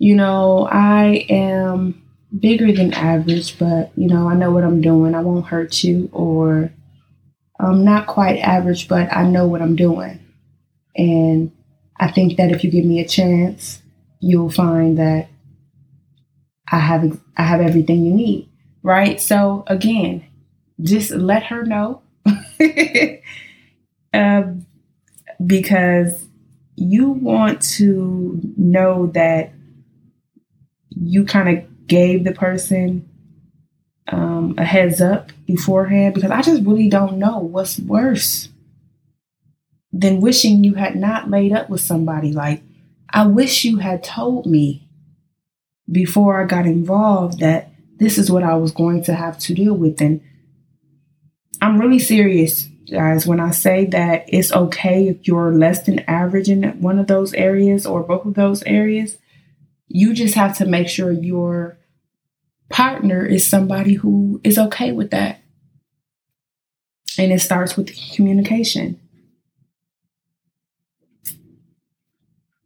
[0.00, 2.02] you know, I am
[2.36, 5.14] bigger than average, but, you know, I know what I'm doing.
[5.14, 6.72] I won't hurt you, or
[7.60, 10.18] I'm not quite average, but I know what I'm doing.
[10.96, 11.52] And
[11.98, 13.82] I think that if you give me a chance,
[14.20, 15.28] you'll find that
[16.72, 18.48] I have I have everything you need,
[18.82, 19.20] right?
[19.20, 20.24] So again,
[20.80, 22.00] just let her know
[24.14, 24.64] um,
[25.44, 26.24] because
[26.76, 29.52] you want to know that
[31.00, 33.08] you kind of gave the person
[34.08, 38.48] um, a heads up beforehand because I just really don't know what's worse
[39.92, 42.32] than wishing you had not laid up with somebody.
[42.32, 42.62] Like,
[43.12, 44.88] I wish you had told me
[45.90, 49.74] before I got involved that this is what I was going to have to deal
[49.74, 50.00] with.
[50.00, 50.20] And
[51.60, 56.48] I'm really serious, guys, when I say that it's okay if you're less than average
[56.48, 59.18] in one of those areas or both of those areas.
[59.92, 61.76] You just have to make sure your
[62.68, 65.42] partner is somebody who is okay with that.
[67.18, 69.00] And it starts with communication.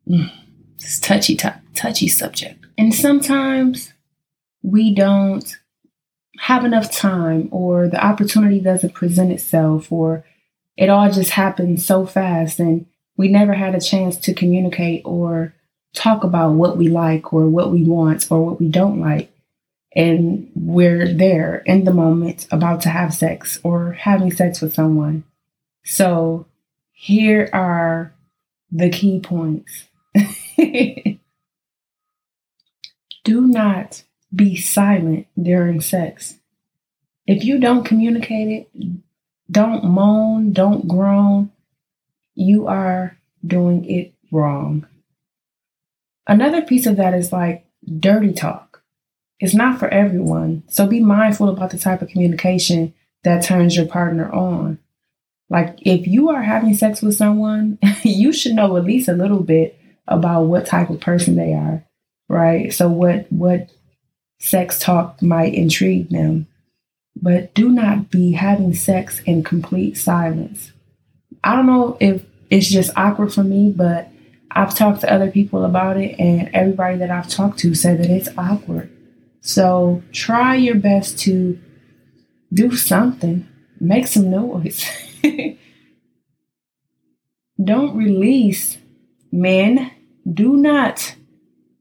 [0.07, 0.31] Mm,
[0.77, 2.63] it's touchy, t- touchy subject.
[2.77, 3.95] And sometimes
[4.63, 5.57] we don't
[6.41, 10.27] have enough time or the opportunity doesn't present itself or
[10.77, 12.85] it all just happens so fast and
[13.17, 15.54] we never had a chance to communicate or
[15.95, 19.31] talk about what we like or what we want or what we don't like.
[19.97, 25.25] And we're there in the moment about to have sex or having sex with someone.
[25.85, 26.47] So
[26.93, 28.13] here are
[28.73, 29.85] the key points.
[33.25, 34.03] Do not
[34.35, 36.35] be silent during sex.
[37.27, 38.69] If you don't communicate it,
[39.51, 41.53] don't moan, don't groan,
[42.35, 44.87] you are doing it wrong.
[46.27, 47.67] Another piece of that is like
[48.01, 48.83] dirty talk.
[49.41, 50.63] It's not for everyone.
[50.69, 54.79] So be mindful about the type of communication that turns your partner on.
[55.51, 59.41] Like if you are having sex with someone, you should know at least a little
[59.41, 61.85] bit about what type of person they are,
[62.29, 62.73] right?
[62.73, 63.71] So what what
[64.39, 66.47] sex talk might intrigue them.
[67.17, 70.73] But do not be having sex in complete silence.
[71.43, 74.09] I don't know if it's just awkward for me, but
[74.55, 78.11] I've talked to other people about it, and everybody that I've talked to said that
[78.11, 78.91] it's awkward.
[79.41, 81.59] So try your best to
[82.53, 83.47] do something,
[83.81, 84.89] make some noise.
[87.63, 88.79] Don't release
[89.33, 89.91] men.
[90.33, 91.15] Do not.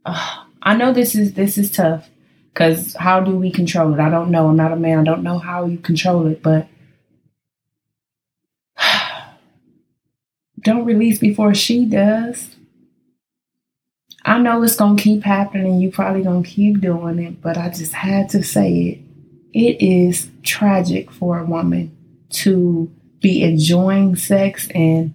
[0.06, 2.10] Uh, I know this is this is tough
[2.54, 4.00] because how do we control it?
[4.00, 4.50] I don't know.
[4.50, 5.00] I'm not a man.
[5.00, 6.68] I don't know how you control it, but
[10.62, 12.56] don't release before she does.
[14.26, 15.80] I know it's going to keep happening.
[15.80, 19.00] You probably going to keep doing it, but I just had to say it.
[19.54, 21.96] It is tragic for a woman
[22.30, 25.14] to be enjoying sex and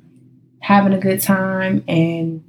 [0.60, 2.44] having a good time and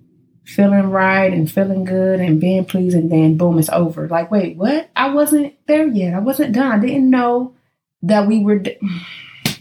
[0.45, 4.07] feeling right and feeling good and being pleased, and then boom, it's over.
[4.07, 4.89] Like, wait, what?
[4.95, 6.13] I wasn't there yet.
[6.13, 6.71] I wasn't done.
[6.71, 7.55] I didn't know
[8.03, 8.59] that we were.
[8.59, 8.77] D-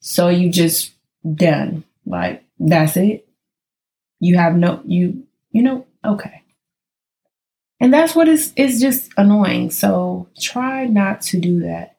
[0.00, 0.92] so you just
[1.34, 1.84] done.
[2.06, 3.25] Like, that's it
[4.20, 6.42] you have no you you know okay.
[7.78, 9.70] And that's what is is just annoying.
[9.70, 11.98] So try not to do that.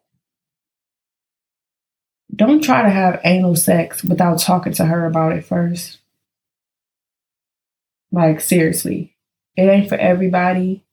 [2.35, 5.99] Don't try to have anal sex without talking to her about it first.
[8.11, 9.15] Like seriously.
[9.55, 10.83] It ain't for everybody.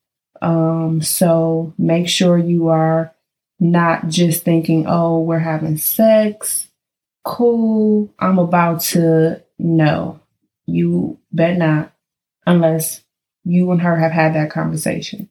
[0.43, 3.15] Um so make sure you are
[3.61, 6.69] not just thinking oh we're having sex.
[7.25, 8.13] Cool.
[8.19, 10.21] I'm about to no
[10.67, 11.93] you bet not,
[12.47, 13.03] unless
[13.45, 15.29] you and her have had that conversation.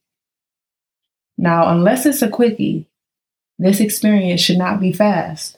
[1.38, 2.88] Now, unless it's a quickie,
[3.58, 5.58] this experience should not be fast.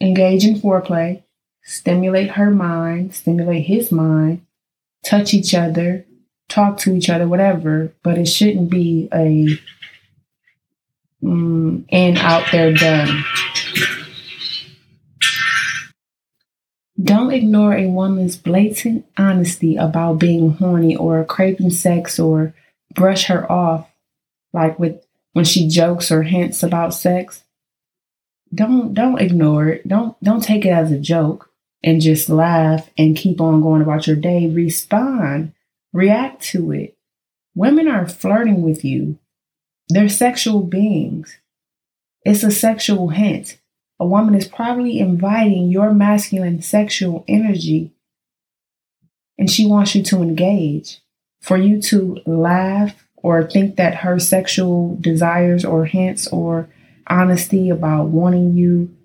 [0.00, 1.22] Engage in foreplay,
[1.62, 4.44] stimulate her mind, stimulate his mind,
[5.04, 6.04] touch each other,
[6.48, 9.58] talk to each other, whatever, but it shouldn't be a
[11.22, 13.24] mm, in, out there, done.
[17.02, 22.54] Don't ignore a woman's blatant honesty about being horny or craving sex or
[22.94, 23.88] brush her off
[24.52, 25.04] like with
[25.34, 27.44] when she jokes or hints about sex.
[28.54, 29.86] Don't don't ignore it.
[29.86, 31.50] Don't don't take it as a joke
[31.84, 34.46] and just laugh and keep on going about your day.
[34.46, 35.52] Respond.
[35.92, 36.96] React to it.
[37.54, 39.18] Women are flirting with you.
[39.90, 41.38] They're sexual beings.
[42.24, 43.58] It's a sexual hint
[43.98, 47.92] a woman is probably inviting your masculine sexual energy
[49.38, 51.00] and she wants you to engage.
[51.42, 56.68] For you to laugh or think that her sexual desires or hints or
[57.06, 58.96] honesty about wanting you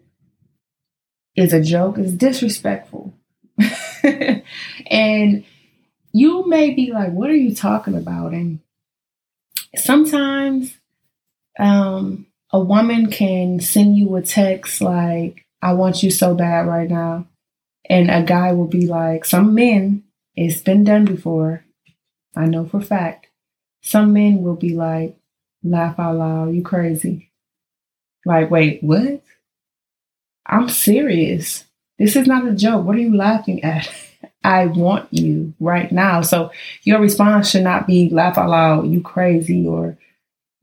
[1.36, 3.14] is a joke is disrespectful.
[4.04, 5.44] and
[6.14, 8.34] you may be like, what are you talking about?
[8.34, 8.60] And
[9.76, 10.76] sometimes
[11.60, 16.90] um, a woman can send you a text like, I want you so bad right
[16.90, 17.28] now.
[17.90, 20.04] And a guy will be like, some men,
[20.36, 21.66] it's been done before.
[22.36, 23.28] I know for fact.
[23.82, 25.18] Some men will be like,
[25.64, 27.32] laugh out loud, you crazy.
[28.26, 29.22] Like, wait, what?
[30.46, 31.66] I'm serious.
[31.98, 32.86] This is not a joke.
[32.86, 33.90] What are you laughing at?
[34.44, 36.22] I want you right now.
[36.22, 36.52] So
[36.84, 39.98] your response should not be laugh out loud, you crazy, or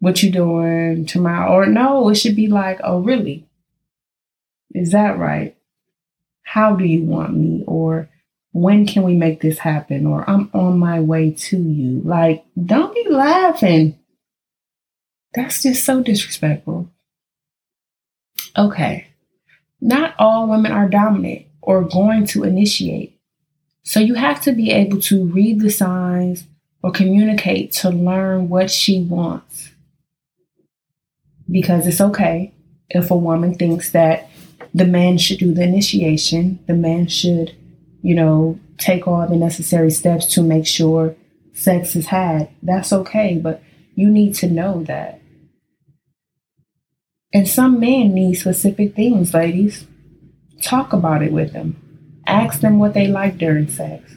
[0.00, 1.52] what you doing tomorrow?
[1.52, 3.46] Or no, it should be like, oh, really?
[4.74, 5.56] Is that right?
[6.42, 7.64] How do you want me?
[7.66, 8.08] Or
[8.52, 10.06] when can we make this happen?
[10.06, 12.00] Or I'm on my way to you.
[12.04, 13.98] Like, don't be laughing.
[15.34, 16.88] That's just so disrespectful.
[18.56, 19.08] Okay,
[19.80, 23.18] not all women are dominant or going to initiate.
[23.82, 26.44] So you have to be able to read the signs
[26.82, 29.67] or communicate to learn what she wants.
[31.50, 32.52] Because it's okay
[32.90, 34.28] if a woman thinks that
[34.74, 37.54] the man should do the initiation, the man should,
[38.02, 41.16] you know, take all the necessary steps to make sure
[41.54, 42.48] sex is had.
[42.62, 43.62] That's okay, but
[43.94, 45.20] you need to know that.
[47.32, 49.86] And some men need specific things, ladies.
[50.62, 51.76] Talk about it with them.
[52.26, 54.14] Ask them what they like during sex.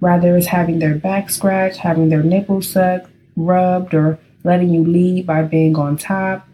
[0.00, 5.26] Whether it's having their back scratched, having their nipples sucked, rubbed, or letting you lead
[5.26, 6.46] by being on top,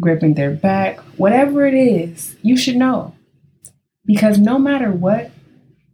[0.00, 3.14] gripping their back, whatever it is, you should know.
[4.04, 5.30] Because no matter what,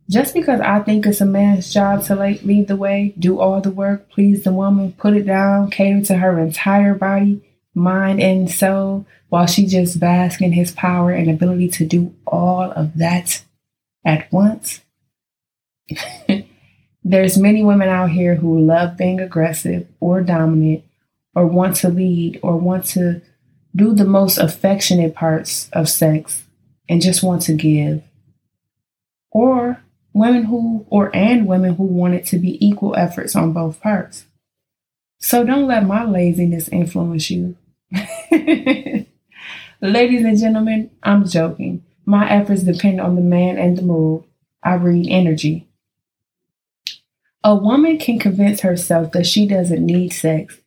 [0.08, 3.60] just because I think it's a man's job to like lead the way, do all
[3.60, 7.42] the work, please the woman, put it down, cater to her entire body,
[7.74, 12.72] mind, and soul, while she just bask in his power and ability to do all
[12.72, 13.42] of that
[14.04, 14.80] at once.
[17.04, 20.84] There's many women out here who love being aggressive or dominant
[21.34, 23.22] or want to lead or want to
[23.74, 26.44] do the most affectionate parts of sex
[26.88, 28.02] and just want to give.
[29.30, 33.80] Or women who, or and women who want it to be equal efforts on both
[33.80, 34.24] parts.
[35.20, 37.56] So don't let my laziness influence you.
[39.80, 41.84] Ladies and gentlemen, I'm joking.
[42.04, 44.24] My efforts depend on the man and the mood.
[44.62, 45.68] I read energy.
[47.44, 50.58] A woman can convince herself that she doesn't need sex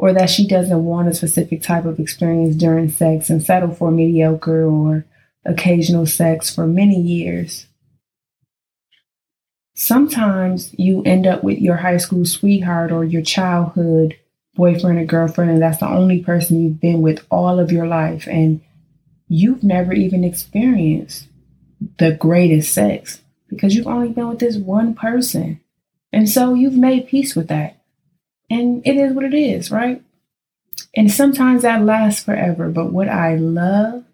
[0.00, 3.90] or that she doesn't want a specific type of experience during sex and settle for
[3.90, 5.04] mediocre or
[5.44, 7.66] occasional sex for many years.
[9.74, 14.16] Sometimes you end up with your high school sweetheart or your childhood
[14.54, 18.26] boyfriend or girlfriend, and that's the only person you've been with all of your life,
[18.26, 18.62] and
[19.28, 21.28] you've never even experienced
[21.98, 23.20] the greatest sex
[23.50, 25.60] because you've only been with this one person.
[26.10, 27.79] And so you've made peace with that.
[28.50, 30.02] And it is what it is, right?
[30.96, 32.68] And sometimes that lasts forever.
[32.68, 34.04] But what I love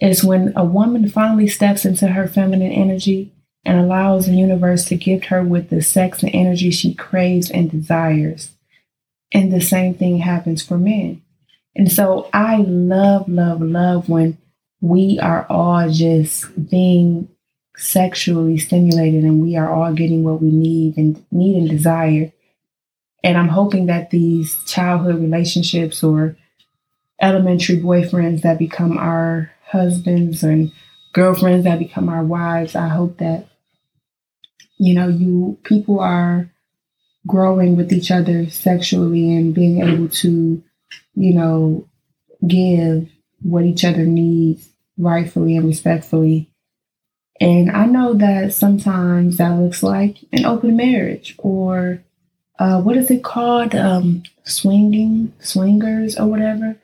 [0.00, 3.32] is when a woman finally steps into her feminine energy
[3.64, 7.70] and allows the universe to gift her with the sex and energy she craves and
[7.70, 8.52] desires.
[9.32, 11.22] And the same thing happens for men.
[11.74, 14.38] And so I love, love, love when
[14.80, 17.28] we are all just being
[17.76, 22.32] sexually stimulated and we are all getting what we need and need and desire.
[23.24, 26.36] And I'm hoping that these childhood relationships or
[27.22, 30.70] elementary boyfriends that become our husbands and
[31.14, 33.46] girlfriends that become our wives, I hope that,
[34.76, 36.50] you know, you people are
[37.26, 40.62] growing with each other sexually and being able to,
[41.14, 41.88] you know,
[42.46, 43.08] give
[43.40, 44.68] what each other needs
[44.98, 46.50] rightfully and respectfully.
[47.40, 52.04] And I know that sometimes that looks like an open marriage or
[52.58, 53.74] uh, what is it called?
[53.74, 56.76] Um, swinging, swingers, or whatever.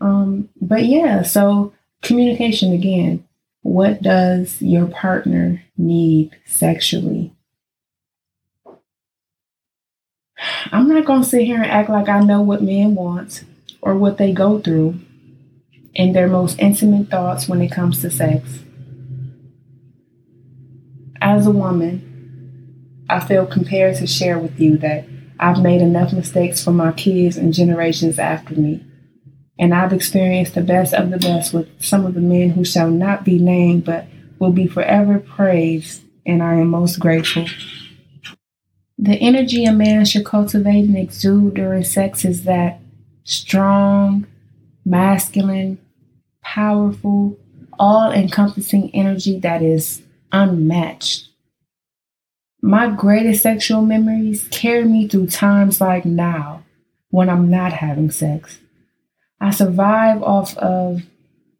[0.00, 3.24] Um, but yeah, so communication again.
[3.62, 7.32] What does your partner need sexually?
[10.70, 13.44] I'm not going to sit here and act like I know what men want
[13.80, 15.00] or what they go through
[15.94, 18.60] in their most intimate thoughts when it comes to sex.
[21.20, 22.05] As a woman,
[23.08, 25.06] I feel compelled to share with you that
[25.38, 28.84] I've made enough mistakes for my kids and generations after me.
[29.58, 32.90] And I've experienced the best of the best with some of the men who shall
[32.90, 34.06] not be named but
[34.38, 37.46] will be forever praised, and I am most grateful.
[38.98, 42.80] The energy a man should cultivate and exude during sex is that
[43.24, 44.26] strong,
[44.84, 45.78] masculine,
[46.42, 47.38] powerful,
[47.78, 50.02] all encompassing energy that is
[50.32, 51.28] unmatched.
[52.62, 56.64] My greatest sexual memories carry me through times like now
[57.10, 58.58] when I'm not having sex.
[59.40, 61.02] I survive off of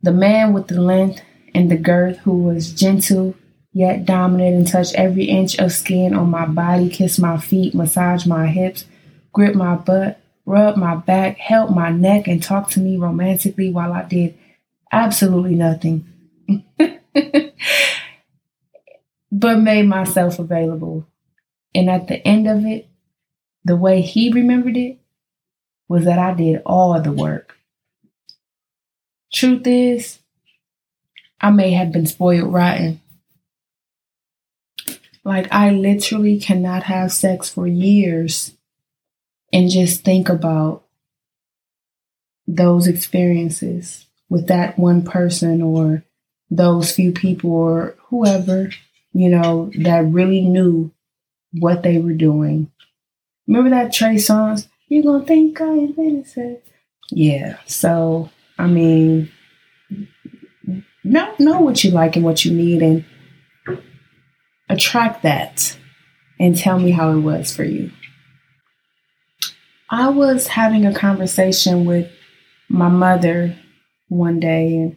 [0.02, 1.20] the man with the length
[1.54, 3.34] and the girth who was gentle
[3.72, 8.26] yet dominant and touched every inch of skin on my body, kissed my feet, massaged
[8.26, 8.86] my hips,
[9.32, 13.92] gripped my butt, rubbed my back, held my neck, and talked to me romantically while
[13.92, 14.38] I did
[14.90, 16.06] absolutely nothing.
[19.30, 21.06] but made myself available.
[21.74, 22.88] And at the end of it,
[23.64, 24.98] the way he remembered it
[25.88, 27.56] was that I did all the work.
[29.32, 30.18] Truth is,
[31.40, 33.00] I may have been spoiled rotten.
[35.24, 38.52] Like, I literally cannot have sex for years
[39.52, 40.84] and just think about
[42.46, 46.04] those experiences with that one person or
[46.50, 48.70] those few people or whoever,
[49.16, 50.92] you know, that really knew
[51.52, 52.70] what they were doing.
[53.48, 54.68] Remember that Trey Songz?
[54.88, 56.66] You gonna think I invented it?
[57.10, 57.56] Yeah.
[57.64, 59.30] So I mean,
[61.02, 63.04] know know what you like and what you need, and
[64.68, 65.78] attract that,
[66.38, 67.90] and tell me how it was for you.
[69.88, 72.10] I was having a conversation with
[72.68, 73.56] my mother
[74.08, 74.96] one day, and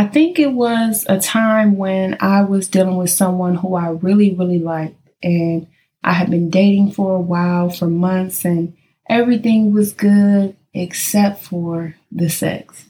[0.00, 4.32] I think it was a time when I was dealing with someone who I really,
[4.32, 4.96] really liked.
[5.22, 5.66] And
[6.02, 8.74] I had been dating for a while, for months, and
[9.10, 12.86] everything was good except for the sex.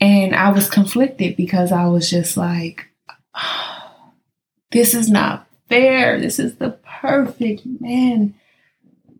[0.00, 2.86] And I was conflicted because I was just like,
[4.70, 6.18] this is not fair.
[6.18, 8.32] This is the perfect man,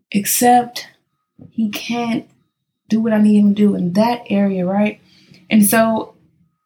[0.09, 0.87] except
[1.51, 2.27] he can't
[2.89, 4.99] do what I need him to do in that area, right?
[5.47, 6.15] And so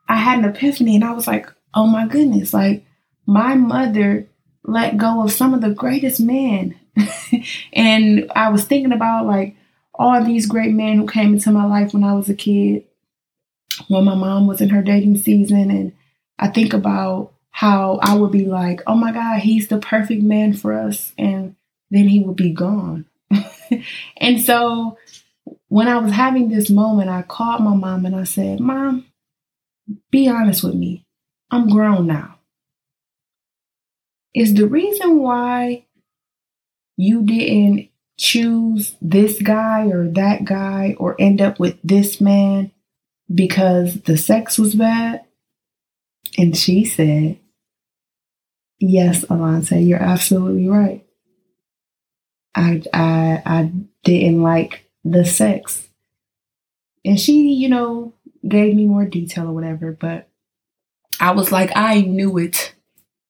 [0.08, 2.86] I had an epiphany and I was like, oh my goodness, like
[3.26, 4.28] my mother
[4.64, 6.80] let go of some of the greatest men.
[7.74, 9.56] and I was thinking about like
[9.94, 12.84] all these great men who came into my life when I was a kid,
[13.88, 15.72] when my mom was in her dating season.
[15.72, 15.94] And
[16.40, 20.54] I think about how I would be like, oh my God, he's the perfect man
[20.54, 21.14] for us.
[21.18, 21.56] And
[21.92, 23.06] then he would be gone.
[24.18, 24.98] and so
[25.68, 29.06] when I was having this moment, I called my mom and I said, Mom,
[30.12, 31.06] be honest with me.
[31.52, 32.40] I'm grown now.
[34.34, 35.86] Is the reason why
[36.98, 42.72] you didn't choose this guy or that guy or end up with this man
[43.34, 45.24] because the sex was bad?
[46.38, 47.40] And she said,
[48.80, 51.06] Yes, Alonte, you're absolutely right.
[52.56, 53.72] I I I
[54.04, 55.88] didn't like the sex.
[57.06, 58.15] And she, you know,
[58.48, 60.28] gave me more detail or whatever, but
[61.20, 62.74] I was like, I knew it.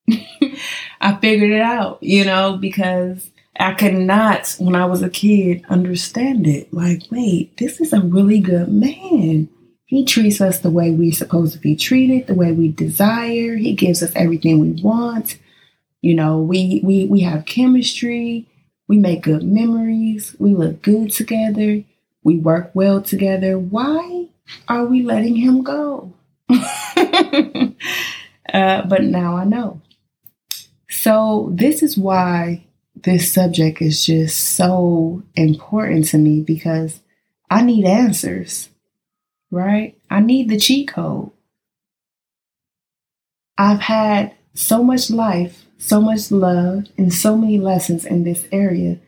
[1.01, 5.63] I figured it out, you know, because I could not, when I was a kid,
[5.69, 6.73] understand it.
[6.73, 9.49] Like, wait, this is a really good man.
[9.85, 13.55] He treats us the way we're supposed to be treated, the way we desire.
[13.55, 15.37] He gives us everything we want.
[16.01, 18.47] You know, we we we have chemistry.
[18.87, 20.35] We make good memories.
[20.39, 21.83] We look good together.
[22.23, 23.57] We work well together.
[23.57, 24.27] Why
[24.67, 26.13] are we letting him go?
[26.49, 27.75] uh,
[28.87, 29.81] but now I know.
[30.89, 32.65] So, this is why
[32.95, 37.01] this subject is just so important to me because
[37.49, 38.69] I need answers,
[39.51, 39.97] right?
[40.09, 41.31] I need the cheat code.
[43.57, 48.99] I've had so much life, so much love, and so many lessons in this area.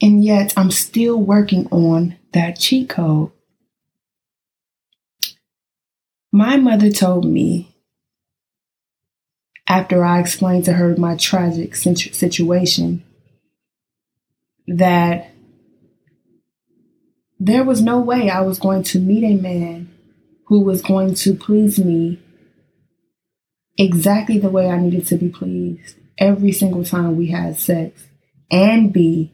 [0.00, 3.30] And yet I'm still working on that cheat code.
[6.32, 7.74] My mother told me
[9.66, 13.02] after I explained to her my tragic situation
[14.66, 15.30] that
[17.40, 19.90] there was no way I was going to meet a man
[20.46, 22.20] who was going to please me
[23.76, 28.08] exactly the way I needed to be pleased every single time we had sex
[28.50, 29.32] and be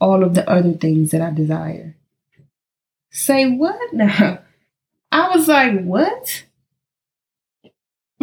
[0.00, 1.96] all of the other things that I desire.
[3.10, 4.38] Say what now?
[5.12, 6.44] I was like, what?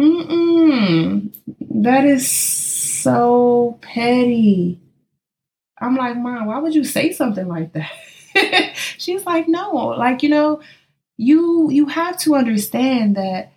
[0.00, 1.34] Mm-mm.
[1.82, 4.80] That is so petty.
[5.80, 7.90] I'm like, Mom, why would you say something like that?
[8.98, 10.60] She's like, no, like, you know,
[11.16, 13.52] you you have to understand that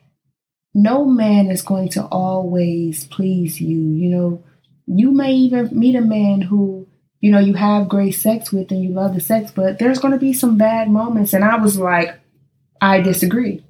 [0.74, 3.80] no man is going to always please you.
[3.80, 4.44] You know,
[4.88, 6.88] you may even meet a man who,
[7.22, 10.14] you know, you have great sex with and you love the sex, but there's going
[10.14, 11.34] to be some bad moments.
[11.34, 12.21] And I was like,
[12.82, 13.64] I disagree.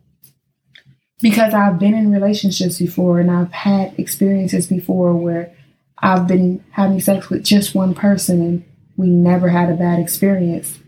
[1.22, 5.54] Because I've been in relationships before and I've had experiences before where
[6.00, 8.66] I've been having sex with just one person and
[8.98, 10.80] we never had a bad experience.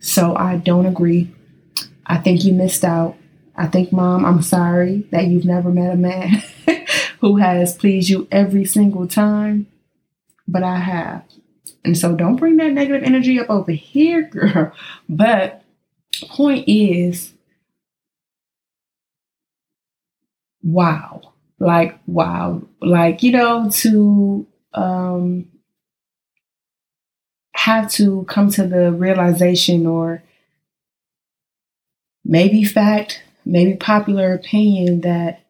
[0.00, 1.34] So I don't agree.
[2.06, 3.16] I think you missed out.
[3.54, 6.42] I think, Mom, I'm sorry that you've never met a man
[7.20, 9.66] who has pleased you every single time,
[10.48, 11.24] but I have.
[11.84, 14.72] And so don't bring that negative energy up over here, girl.
[15.08, 15.62] But
[16.30, 17.32] point is,
[20.62, 21.32] wow.
[21.58, 22.62] Like, wow.
[22.80, 25.48] Like, you know, to um,
[27.54, 30.22] have to come to the realization or
[32.24, 35.40] maybe fact, maybe popular opinion that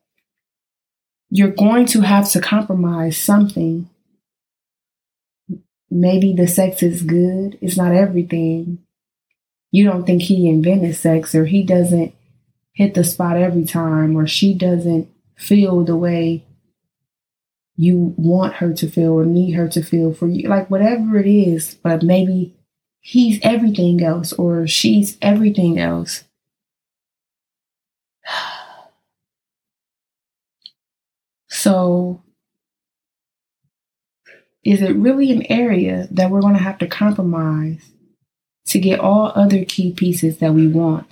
[1.31, 3.89] you're going to have to compromise something.
[5.91, 8.79] Maybe the sex is good, it's not everything.
[9.71, 12.15] you don't think he invented sex or he doesn't
[12.73, 16.45] hit the spot every time or she doesn't feel the way
[17.77, 21.27] you want her to feel or need her to feel for you like whatever it
[21.27, 22.55] is but maybe
[23.03, 26.25] he's everything else or she's everything else.
[31.55, 32.23] So
[34.65, 37.93] is it really an area that we're going to have to compromise
[38.67, 41.07] to get all other key pieces that we want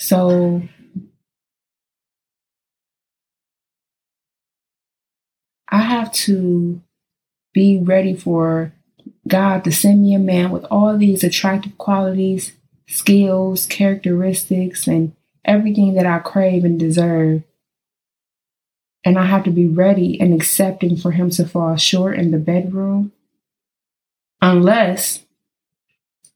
[0.00, 0.62] so
[5.68, 6.80] I have to
[7.52, 8.72] be ready for
[9.28, 12.52] God to send me a man with all these attractive qualities,
[12.88, 17.42] skills, characteristics, and everything that I crave and deserve.
[19.04, 22.38] And I have to be ready and accepting for him to fall short in the
[22.38, 23.12] bedroom.
[24.40, 25.24] Unless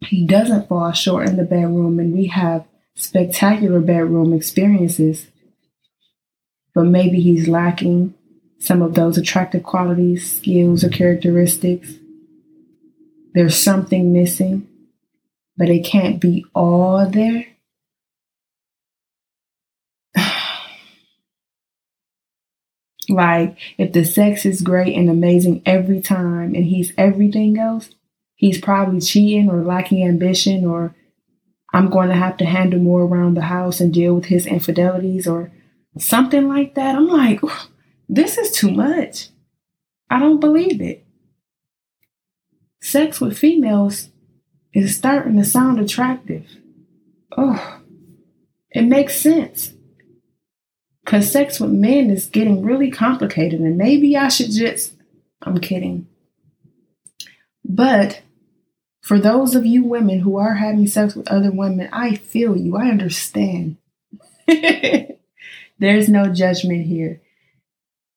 [0.00, 5.26] he doesn't fall short in the bedroom and we have spectacular bedroom experiences,
[6.74, 8.14] but maybe he's lacking
[8.58, 11.94] some of those attractive qualities, skills, or characteristics.
[13.34, 14.68] There's something missing,
[15.56, 17.46] but it can't be all there.
[23.08, 27.90] like, if the sex is great and amazing every time and he's everything else,
[28.36, 30.94] he's probably cheating or lacking ambition, or
[31.74, 35.26] I'm going to have to handle more around the house and deal with his infidelities
[35.26, 35.50] or
[35.98, 36.94] something like that.
[36.94, 37.40] I'm like,
[38.08, 39.30] this is too much.
[40.08, 41.04] I don't believe it.
[42.80, 44.10] Sex with females
[44.72, 46.46] is starting to sound attractive.
[47.36, 47.80] Oh,
[48.70, 49.72] it makes sense.
[51.04, 54.94] Because sex with men is getting really complicated, and maybe I should just.
[55.42, 56.06] I'm kidding.
[57.64, 58.22] But
[59.04, 62.78] for those of you women who are having sex with other women, I feel you.
[62.78, 63.76] I understand.
[65.78, 67.20] There's no judgment here.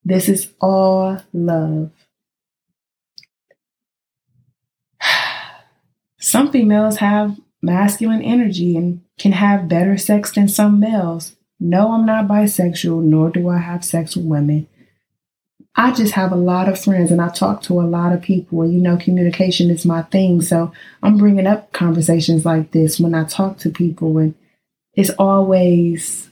[0.05, 1.91] This is all love.
[6.19, 11.35] Some females have masculine energy and can have better sex than some males.
[11.59, 14.69] No, I'm not bisexual, nor do I have sex with women.
[15.79, 18.65] I just have a lot of friends and I talk to a lot of people,
[18.65, 20.41] you know, communication is my thing.
[20.41, 20.71] So
[21.03, 24.33] I'm bringing up conversations like this when I talk to people, and
[24.95, 26.31] it's always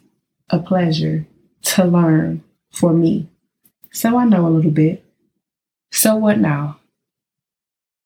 [0.50, 1.28] a pleasure
[1.62, 3.30] to learn for me.
[3.92, 5.06] So I know a little bit.
[5.92, 6.80] So what now?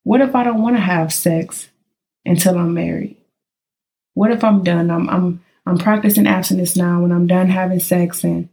[0.03, 1.69] What if I don't want to have sex
[2.25, 3.15] until I'm married?
[4.13, 4.91] What if I'm done?
[4.91, 8.49] I'm I'm I'm practicing abstinence now when I'm done having sex and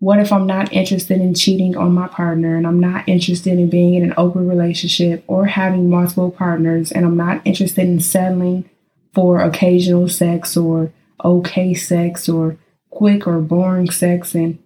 [0.00, 3.68] what if I'm not interested in cheating on my partner and I'm not interested in
[3.68, 8.68] being in an open relationship or having multiple partners and I'm not interested in settling
[9.14, 10.90] for occasional sex or
[11.22, 12.56] okay sex or
[12.88, 14.58] quick or boring sex and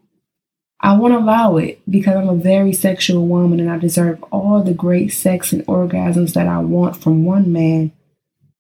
[0.81, 4.75] I won't allow it because I'm a very sexual woman and I deserve all the
[4.75, 7.91] great sex and orgasms that I want from one man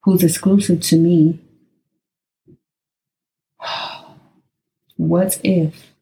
[0.03, 1.39] who's exclusive to me.
[4.97, 5.94] What if?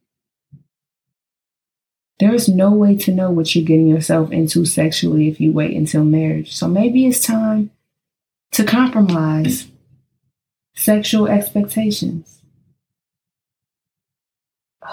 [2.23, 5.77] There is no way to know what you're getting yourself into sexually if you wait
[5.77, 6.55] until marriage.
[6.55, 7.73] So maybe it's time
[8.53, 9.67] to compromise
[10.73, 12.41] sexual expectations.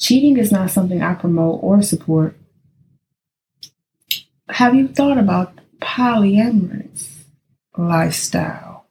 [0.00, 2.36] Cheating is not something I promote or support.
[4.48, 7.08] Have you thought about polyamorous
[7.78, 8.88] lifestyle?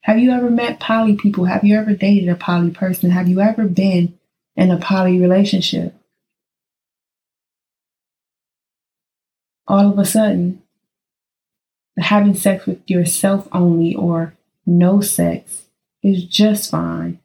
[0.00, 1.44] Have you ever met poly people?
[1.44, 3.10] Have you ever dated a poly person?
[3.10, 4.18] Have you ever been
[4.56, 5.92] in a poly relationship?
[9.68, 10.62] All of a sudden,
[11.98, 15.64] having sex with yourself only or no sex
[16.02, 17.18] is just fine.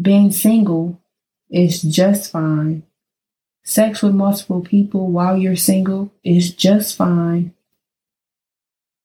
[0.00, 1.00] Being single
[1.50, 2.82] is just fine.
[3.62, 7.54] Sex with multiple people while you're single is just fine.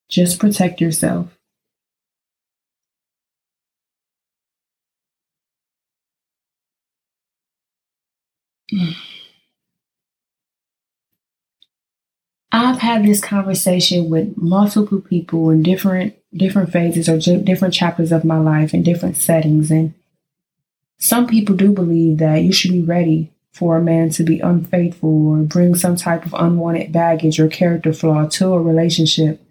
[0.10, 1.39] Just protect yourself.
[12.60, 18.26] I've had this conversation with multiple people in different different phases or different chapters of
[18.26, 19.94] my life in different settings and
[20.98, 25.30] some people do believe that you should be ready for a man to be unfaithful
[25.30, 29.42] or bring some type of unwanted baggage or character flaw to a relationship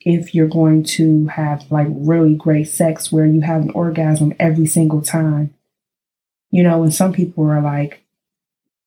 [0.00, 4.66] if you're going to have like really great sex where you have an orgasm every
[4.66, 5.52] single time.
[6.50, 8.02] You know, and some people are like,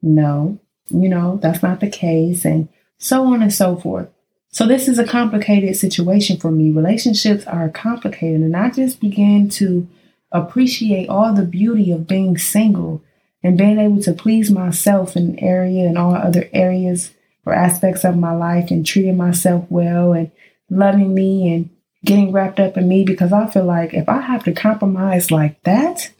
[0.01, 0.57] no,
[0.89, 2.67] you know, that's not the case, and
[3.01, 4.07] so on and so forth.
[4.49, 6.71] So, this is a complicated situation for me.
[6.71, 9.87] Relationships are complicated, and I just began to
[10.31, 13.01] appreciate all the beauty of being single
[13.43, 17.11] and being able to please myself in area and all other areas
[17.45, 20.31] or aspects of my life and treating myself well and
[20.69, 21.69] loving me and
[22.05, 25.61] getting wrapped up in me because I feel like if I have to compromise like
[25.63, 26.11] that,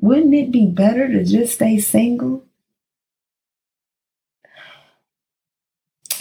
[0.00, 2.44] wouldn't it be better to just stay single?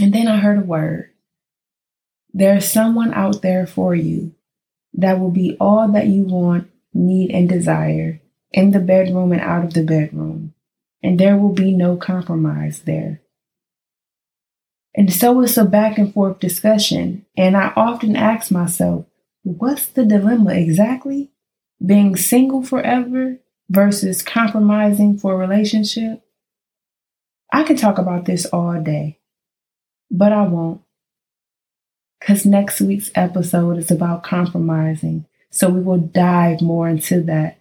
[0.04, 1.12] And then I heard a word.
[2.34, 4.36] There's someone out there for you
[4.96, 8.20] that will be all that you want, need, and desire
[8.52, 10.56] in the bedroom and out of the bedroom.
[11.02, 13.22] And there will be no compromise there.
[14.94, 17.26] And so it's a back and forth discussion.
[17.38, 19.06] And I often ask myself,
[19.44, 21.32] what's the dilemma exactly?
[21.82, 23.38] Being single forever
[23.70, 26.26] versus compromising for a relationship?
[27.54, 29.22] I can talk about this all day,
[30.14, 30.82] but I won't.
[32.20, 35.26] Because next week's episode is about compromising.
[35.50, 37.60] So we will dive more into that.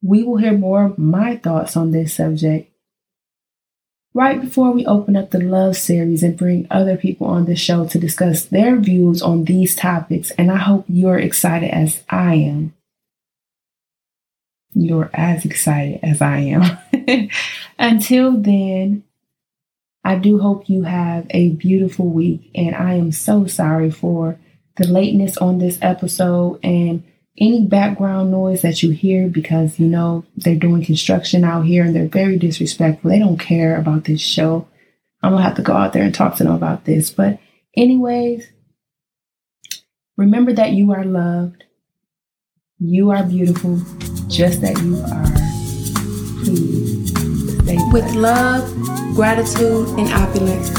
[0.00, 2.70] We will hear more of my thoughts on this subject
[4.12, 7.86] right before we open up the love series and bring other people on the show
[7.88, 10.30] to discuss their views on these topics.
[10.32, 12.74] And I hope you're excited as I am.
[14.74, 17.30] You're as excited as I am.
[17.78, 19.04] Until then,
[20.04, 22.50] I do hope you have a beautiful week.
[22.54, 24.38] And I am so sorry for
[24.76, 27.02] the lateness on this episode and
[27.38, 31.94] any background noise that you hear because you know they're doing construction out here and
[31.94, 33.10] they're very disrespectful.
[33.10, 34.68] They don't care about this show.
[35.22, 37.10] I'm gonna have to go out there and talk to them about this.
[37.10, 37.40] But,
[37.76, 38.46] anyways,
[40.16, 41.64] remember that you are loved,
[42.78, 43.78] you are beautiful,
[44.28, 46.44] just that you are.
[46.44, 46.93] Please
[47.92, 48.68] with love,
[49.14, 50.70] gratitude, and opulence.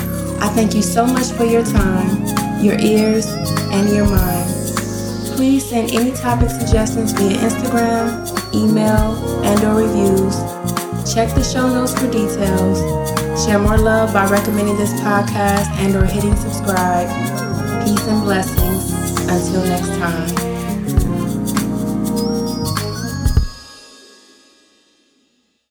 [0.41, 2.25] I thank you so much for your time,
[2.63, 3.27] your ears,
[3.71, 4.49] and your mind.
[5.35, 10.35] Please send any topic suggestions via Instagram, email, and or reviews.
[11.13, 12.79] Check the show notes for details.
[13.45, 17.07] Share more love by recommending this podcast and or hitting subscribe.
[17.85, 18.91] Peace and blessings.
[19.27, 20.54] Until next time.